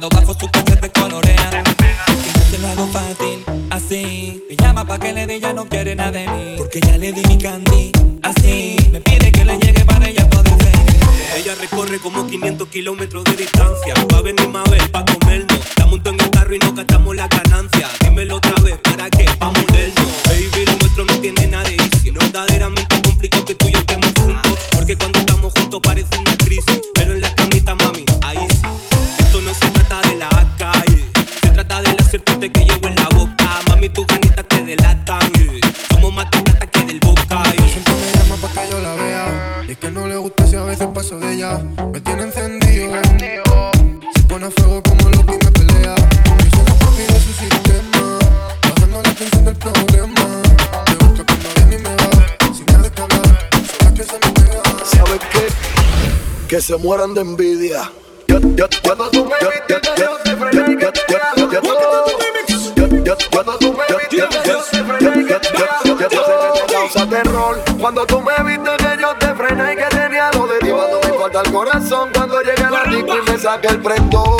yo, 66.10 66.68
causa 66.68 67.08
terror. 67.08 67.62
Cuando 67.80 68.06
tú 68.06 68.22
me 68.22 68.34
viste 68.44 68.72
que 68.78 69.02
yo 69.02 69.16
te 69.20 69.36
frené 69.36 69.74
y 69.74 69.76
que 69.76 69.96
tenía 69.96 70.32
lo 70.34 70.48
de 70.48 70.60
ti. 70.60 70.70
Cuando 70.70 71.00
me 71.02 71.20
falta 71.20 71.42
el 71.42 71.52
corazón, 71.52 72.10
cuando 72.14 72.42
llegue 72.42 72.70
la 72.70 72.84
disco 72.86 73.18
y 73.18 73.32
me 73.32 73.38
saque 73.38 73.68
el 73.68 73.82
prendón. 73.82 74.38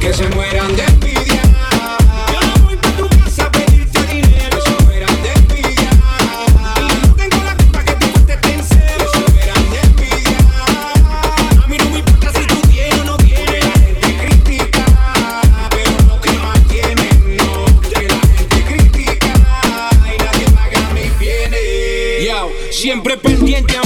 Que 0.00 0.12
se 0.12 0.28
mueran 0.28 0.76
de 0.76 0.97
siempre 22.88 23.18
pendiente 23.18 23.76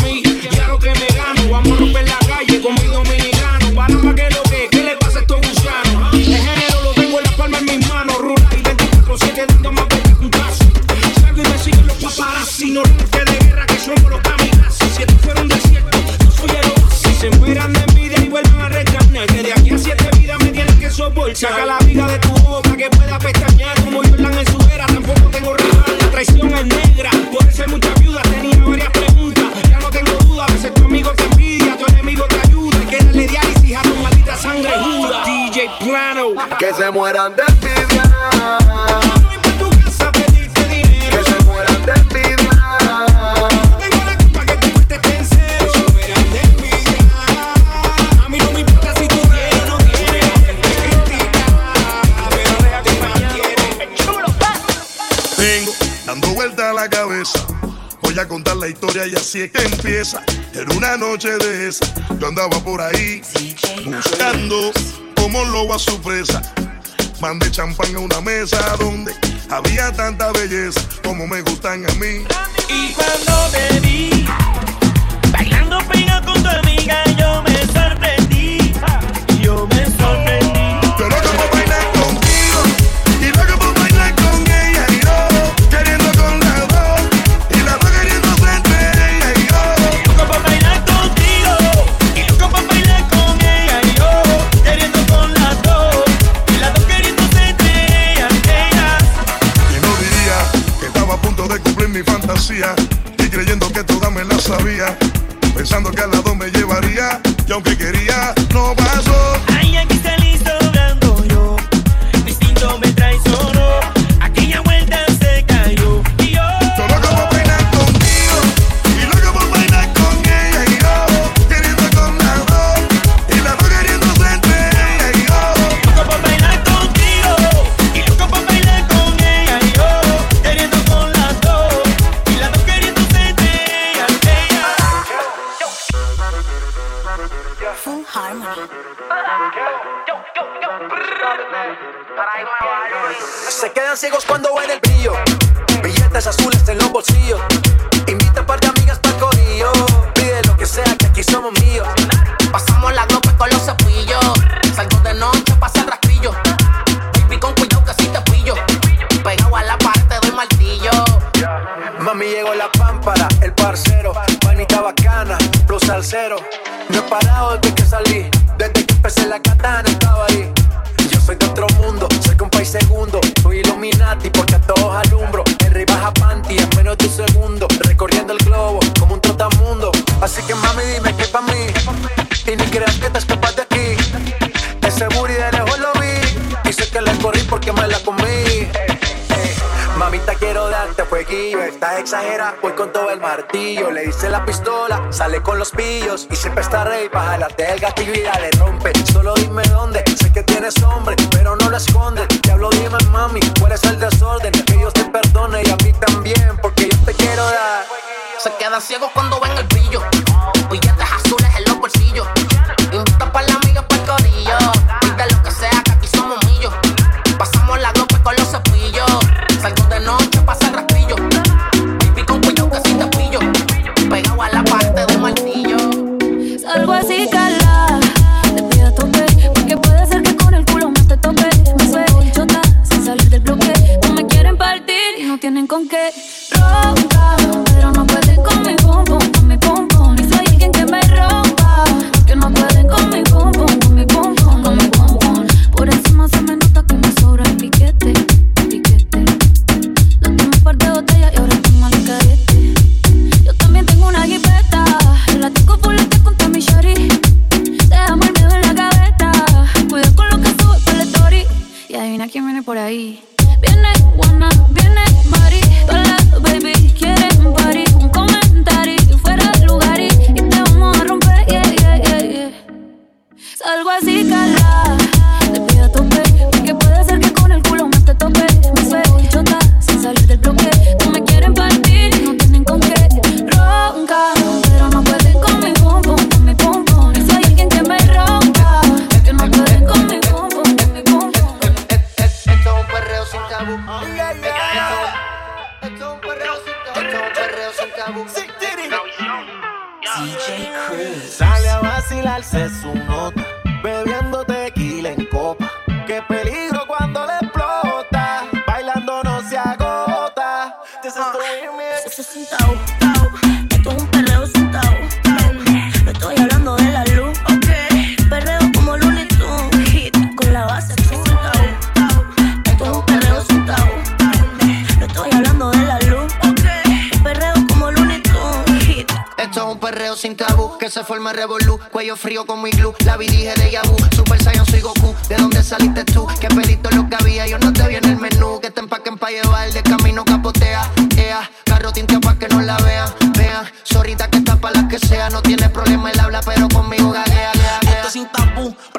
así 59.32 59.40
es 59.40 59.50
que 59.50 59.64
empieza. 59.64 60.22
Era 60.52 60.70
una 60.76 60.98
noche 60.98 61.30
de 61.38 61.68
esa, 61.68 61.86
yo 62.18 62.28
andaba 62.28 62.62
por 62.62 62.82
ahí 62.82 63.22
buscando 63.82 64.72
como 65.16 65.42
lobo 65.46 65.72
a 65.72 65.78
su 65.78 65.98
presa. 66.02 66.42
Mandé 67.18 67.50
champán 67.50 67.96
a 67.96 68.00
una 68.00 68.20
mesa 68.20 68.76
donde 68.78 69.14
había 69.48 69.90
tanta 69.92 70.32
belleza 70.32 70.82
como 71.02 71.26
me 71.26 71.40
gustan 71.40 71.86
a 71.88 71.94
mí. 71.94 72.26
Y 72.68 72.92
cuando 72.92 73.50
te 73.52 73.80
vi 73.80 74.26
bailando 75.32 75.78
pega 75.90 76.20
con 76.20 76.42
tu 76.42 76.48
amiga, 76.50 77.02
yo 77.16 77.42
me 77.42 77.56
sorprendí. 77.72 78.21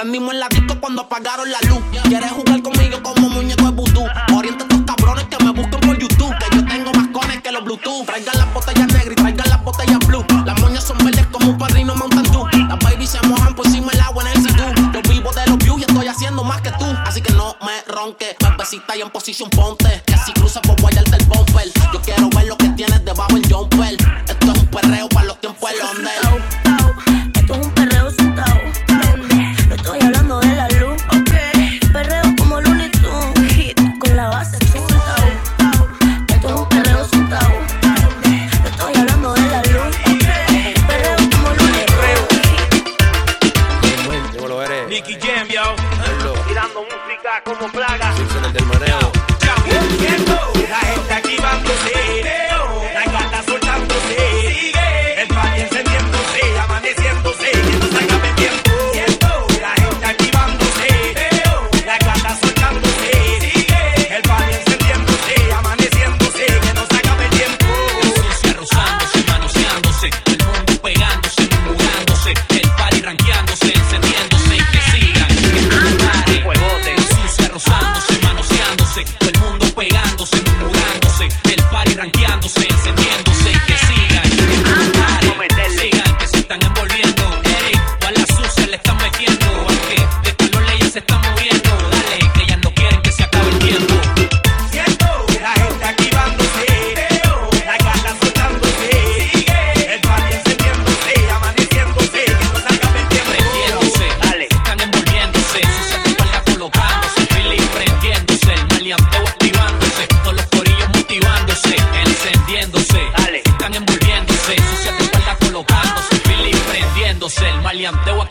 Prendimos 0.04 0.34
en 0.34 0.42
la 0.42 0.50
disco 0.50 0.76
cuando 0.82 1.04
apagaron 1.04 1.50
la 1.50 1.60
luz. 1.62 1.80
Quieres 2.04 2.30
jugar 2.32 2.62
conmigo 2.62 3.02
como 3.02 3.30
muñeco 3.30 3.64
de 3.64 3.72
vudú. 3.72 4.06
Orienta 4.36 4.66
a 4.66 4.68
estos 4.68 4.82
cabrones 4.82 5.24
que 5.28 5.42
me 5.42 5.52
busquen 5.52 5.80
por 5.80 5.98
YouTube. 5.98 6.36
Que 6.40 6.58
yo 6.58 6.66
tengo 6.66 6.92
más 6.92 7.08
cones 7.08 7.42
que 7.42 7.50
los 7.54 7.64
Bluetooth. 7.64 8.06
Traigan 8.06 8.38
las 8.38 8.54
botellas 8.54 8.88
negras 8.88 9.12
y 9.14 9.16
traigan 9.16 9.50
las 9.50 9.64
botellas 9.64 10.00
blue. 10.00 10.26
Las 10.46 10.60
moñas 10.60 10.84
son 10.84 10.98
verdes 10.98 11.26
como 11.28 11.52
un 11.52 11.58
perrino 11.58 11.96
Mountain 11.96 12.30
Dew. 12.34 12.46
Las 12.68 12.80
baby 12.80 13.08
se 13.08 13.26
mojan 13.28 13.56
por 13.56 13.66
encima 13.66 13.94
el 13.94 14.02
agua 14.02 14.24
en 14.24 14.38
el 14.38 14.44
sidú. 14.44 14.92
Yo 14.92 15.02
vivo 15.10 15.32
de 15.32 15.48
los 15.48 15.58
views 15.60 15.80
y 15.80 15.84
estoy 15.86 16.08
haciendo 16.08 16.44
más 16.44 16.60
que 16.60 16.72
tú. 16.72 16.86
Así 17.06 17.22
que 17.22 17.32
no 17.32 17.56
me 17.62 17.94
ronques. 17.94 18.36
Bebecita 18.42 18.98
y 18.98 19.02
en 19.04 19.10
posición 19.10 19.50
ponte. 19.52 20.03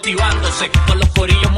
activándose. 0.02 0.68
Con 0.88 0.98
los 0.98 1.08
corillos 1.10 1.52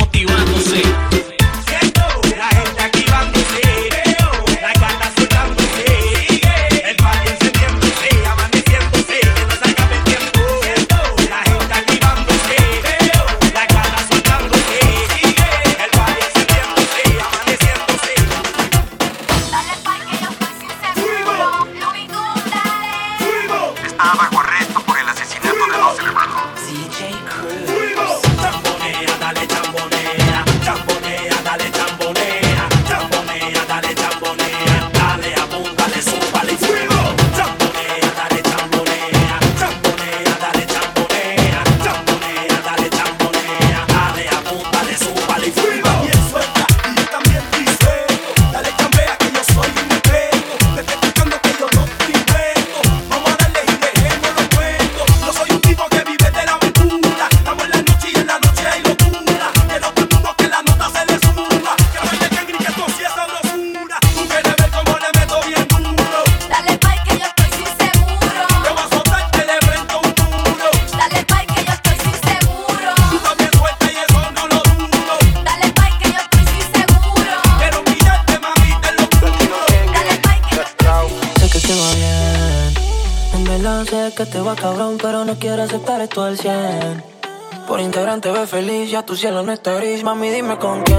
social 89.16 89.44
en 89.44 89.50
stories, 89.50 90.02
mami, 90.02 90.28
dime 90.28 90.58
con 90.58 90.82
quién. 90.82 90.98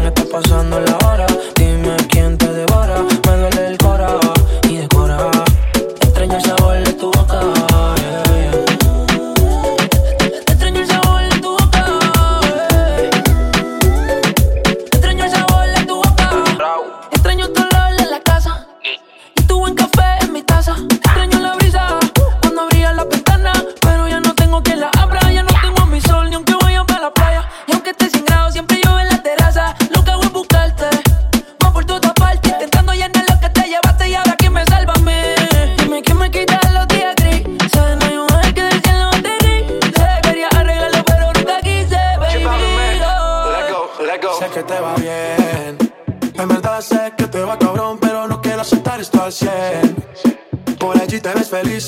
Le 0.00 0.08
está 0.08 0.24
pasando 0.24 0.80
la 0.80 0.96
hora. 1.06 1.26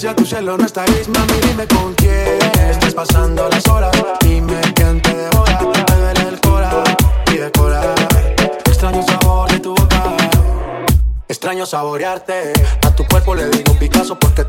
Si 0.02 0.08
a 0.08 0.16
tu 0.16 0.26
cielo 0.26 0.58
no 0.58 0.66
estáis, 0.66 1.08
mami, 1.10 1.34
dime 1.46 1.64
con 1.68 1.94
quién. 1.94 2.36
Estás 2.68 2.92
pasando 2.92 3.48
las 3.48 3.64
horas 3.68 3.92
Dime 4.20 4.60
quién 4.74 5.00
te 5.00 5.14
devora 5.14 5.60
Me 5.60 5.94
duele 5.96 6.28
el 6.28 6.40
cora 6.40 6.82
y 7.32 7.36
decora 7.36 7.94
Extraño 8.66 8.98
el 8.98 9.06
sabor 9.06 9.52
de 9.52 9.60
tu 9.60 9.72
boca 9.72 10.16
Extraño 11.28 11.66
saborearte. 11.66 12.52
A 12.84 12.90
tu 12.96 13.06
cuerpo 13.06 13.36
le 13.36 13.48
digo 13.50 13.78
Picasso 13.78 14.18
porque 14.18 14.41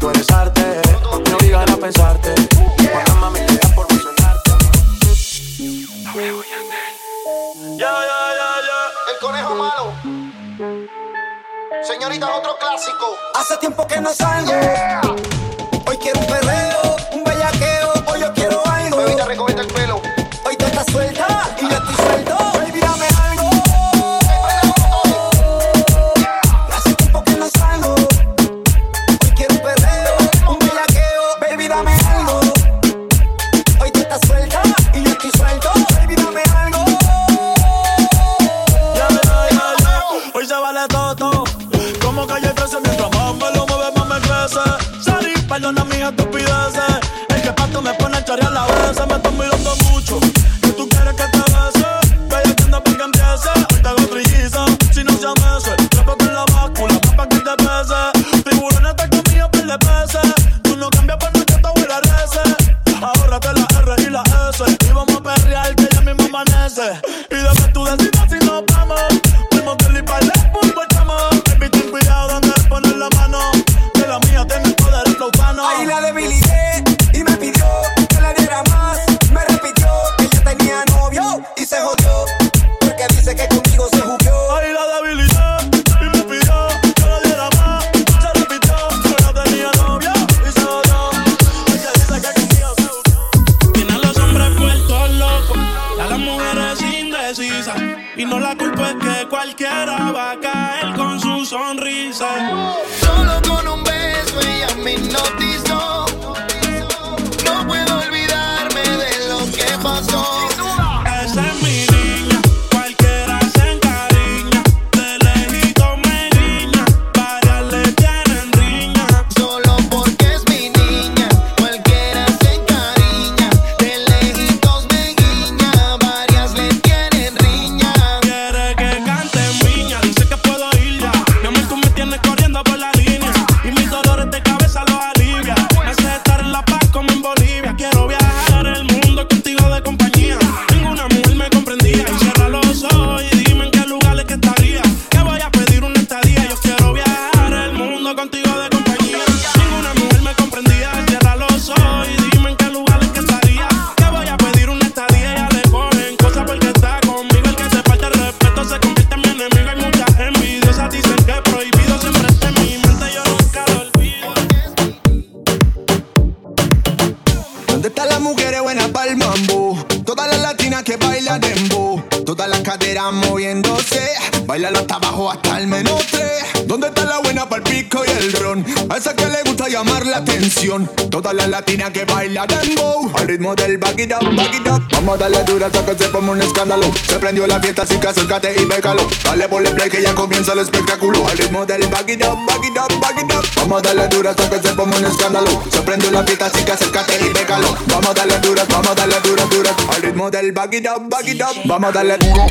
prendió 187.23 187.47
la 187.47 187.57
fiesta, 187.61 187.83
así 187.83 187.97
que 187.97 188.07
acércate 188.07 188.53
y 188.61 188.65
pégalo. 188.65 189.07
Dale 189.23 189.47
por 189.47 189.65
el 189.65 189.73
play 189.73 189.89
que 189.89 190.01
ya 190.01 190.13
comienza 190.13 190.51
el 190.51 190.59
espectáculo. 190.59 191.25
Al 191.25 191.37
ritmo 191.37 191.65
del 191.65 191.87
back 191.87 192.09
it 192.09 192.21
up, 192.25 192.37
back 192.45 192.65
it 192.65 192.77
up. 192.77 193.45
Vamos 193.55 193.79
a 193.79 193.81
darle 193.81 194.07
dura 194.09 194.31
hasta 194.31 194.49
que 194.49 194.67
se 194.67 194.73
ponga 194.73 194.97
un 194.97 195.05
escándalo. 195.05 195.63
Se 195.71 196.11
la 196.11 196.23
fiesta, 196.23 196.47
así 196.47 196.65
que 196.65 196.71
acércate 196.73 197.13
y 197.25 197.29
pégalo. 197.33 197.77
Vamos 197.87 198.09
a 198.09 198.13
darle 198.13 198.39
dura, 198.39 198.65
vamos 198.69 198.89
a 198.89 198.95
darle 198.95 199.15
dura, 199.21 199.45
dura. 199.45 199.71
Al 199.95 200.01
ritmo 200.01 200.29
del 200.29 200.51
back 200.51 200.73
it 200.73 200.85
up, 200.85 201.09
back. 201.09 201.25
Vamos 201.63 201.89
a 201.89 201.93
darle 201.93 202.17
duro, 202.17 202.45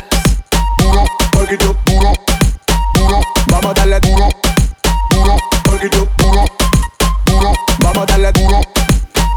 duro, 0.79 1.03
back 1.33 1.51
it 1.51 1.63
up, 1.65 1.77
duro, 1.85 2.13
duro. 2.95 3.21
Vamos 3.49 3.69
a 3.69 3.73
darle 3.73 3.99
duro, 3.99 4.29
duro, 5.11 5.37
back 5.65 5.83
it 5.83 5.95
up, 5.95 6.09
duro, 6.17 6.45
duro. 7.25 7.53
Vamos 7.77 8.03
a 8.03 8.05
darle 8.05 8.31
duro, 8.31 8.61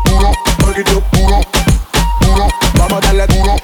duro, 0.07 0.32
back 0.61 0.78
it 0.78 0.89
duro, 0.89 1.41
duro. 2.22 2.49
Vamos 2.78 2.93
a 2.93 3.01
darle 3.01 3.26
duro. 3.26 3.56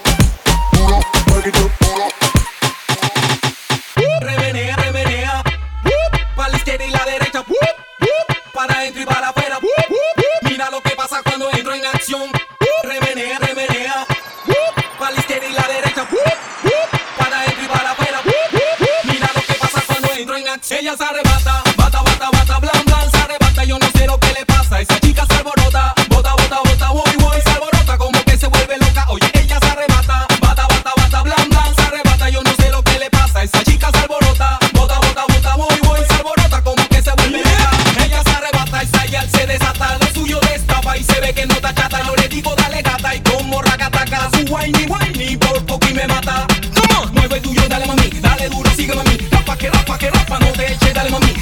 ella 20.83 20.97
se 20.97 21.05
arrebata, 21.05 21.62
bata, 21.76 22.03
bata, 22.03 22.28
bata, 22.33 22.59
blan, 22.59 22.85
blan, 22.85 23.11
se 23.12 23.16
arrebata. 23.18 23.64
Yo 23.64 23.78
no 23.78 23.87
sé 23.95 24.05
lo 24.05 24.18
que 24.18 24.33
le 24.33 24.45
pasa, 24.45 24.80
esa 24.80 24.99
chica 24.99 25.24
se 25.28 25.35
alborota, 25.37 25.95
bota, 26.09 26.33
bota, 26.33 26.59
bota, 26.64 26.91
voy, 26.91 27.16
voy, 27.20 27.41
se 27.41 27.51
alborota, 27.51 27.97
como 27.97 28.24
que 28.24 28.37
se 28.37 28.49
vuelve 28.49 28.78
loca. 28.78 29.07
Oye, 29.09 29.30
ella 29.35 29.61
se 29.61 29.66
arrebata, 29.66 30.26
bata, 30.41 30.66
bata, 30.66 30.93
bata, 30.97 31.22
blan, 31.22 31.49
blan, 31.51 31.74
se 31.76 31.83
arrebata. 31.83 32.28
Yo 32.30 32.43
no 32.43 32.51
sé 32.57 32.68
lo 32.70 32.83
que 32.83 32.99
le 32.99 33.09
pasa, 33.11 33.45
esa 33.45 33.62
chica 33.62 33.91
se 33.93 33.99
alborota, 33.99 34.59
bota, 34.72 34.99
bota, 34.99 35.24
bota, 35.28 35.55
voy, 35.55 35.78
voy, 35.85 36.01
se 36.09 36.14
alborota, 36.14 36.62
como 36.64 36.89
que 36.89 37.01
se 37.01 37.12
vuelve 37.12 37.39
loca. 37.39 37.70
Ella 38.05 38.22
se 38.24 38.30
arrebata, 38.30 38.83
esa 38.83 39.07
y 39.07 39.14
al 39.14 39.30
se 39.30 39.47
desata, 39.47 39.99
lo 39.99 40.07
suyo 40.07 40.41
destapa 40.41 40.97
y 40.97 41.05
se 41.05 41.20
ve 41.20 41.33
que 41.33 41.47
no 41.47 41.55
está 41.55 41.72
chata. 41.72 42.03
Yo 42.05 42.16
le 42.16 42.26
digo 42.28 42.57
dale 42.57 42.83
gata 42.83 43.14
y 43.14 43.20
como 43.20 43.62
racataca, 43.62 44.30
su 44.33 44.53
whiny, 44.53 44.87
whiny, 44.89 45.37
por 45.37 45.64
poco 45.64 45.87
y 45.89 45.95
me 45.95 46.09
mata. 46.09 46.51
dale, 50.72 50.76
che, 50.76 50.92
dale 50.92 51.10
mami 51.10 51.41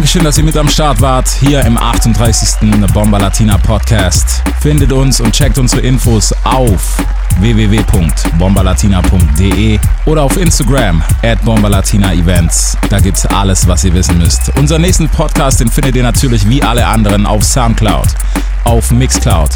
Dankeschön, 0.00 0.24
dass 0.24 0.38
ihr 0.38 0.44
mit 0.44 0.56
am 0.56 0.66
Start 0.66 1.02
wart, 1.02 1.28
hier 1.28 1.60
im 1.60 1.76
38. 1.76 2.70
Bomba 2.94 3.18
Latina 3.18 3.58
Podcast. 3.58 4.42
Findet 4.62 4.92
uns 4.92 5.20
und 5.20 5.32
checkt 5.32 5.58
unsere 5.58 5.82
Infos 5.82 6.34
auf 6.42 6.96
www.bombalatina.de 7.38 9.78
oder 10.06 10.22
auf 10.22 10.38
Instagram 10.38 11.02
at 11.22 11.44
Bombalatina 11.44 12.14
Events. 12.14 12.78
Da 12.88 12.98
gibt's 12.98 13.26
alles, 13.26 13.68
was 13.68 13.84
ihr 13.84 13.92
wissen 13.92 14.16
müsst. 14.16 14.50
Unseren 14.56 14.80
nächsten 14.80 15.06
Podcast, 15.06 15.60
den 15.60 15.68
findet 15.68 15.96
ihr 15.96 16.02
natürlich 16.02 16.48
wie 16.48 16.62
alle 16.62 16.86
anderen 16.86 17.26
auf 17.26 17.44
Soundcloud, 17.44 18.08
auf 18.64 18.90
Mixcloud 18.92 19.50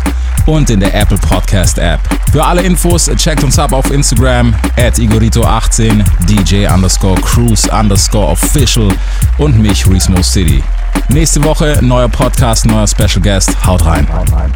und 0.44 0.68
in 0.68 0.80
der 0.80 0.94
Apple 0.94 1.18
Podcast 1.18 1.78
App. 1.78 2.00
Für 2.32 2.44
alle 2.44 2.62
Infos 2.62 3.10
checkt 3.16 3.44
uns 3.44 3.58
ab 3.58 3.72
auf 3.72 3.90
Instagram 3.90 4.54
at 4.76 4.98
Igorito18, 4.98 6.04
DJ 6.28 6.66
underscore 6.66 7.20
Cruise 7.20 7.70
underscore 7.70 8.32
official 8.32 8.92
und 9.38 9.58
mich 9.60 9.88
Reesmo 9.88 10.22
City. 10.22 10.62
Nächste 11.08 11.42
Woche 11.44 11.78
neuer 11.82 12.08
Podcast, 12.08 12.66
neuer 12.66 12.86
Special 12.86 13.20
Guest. 13.20 13.64
Haut 13.66 13.84
rein, 13.84 14.06
haut 14.12 14.32
rein. 14.32 14.53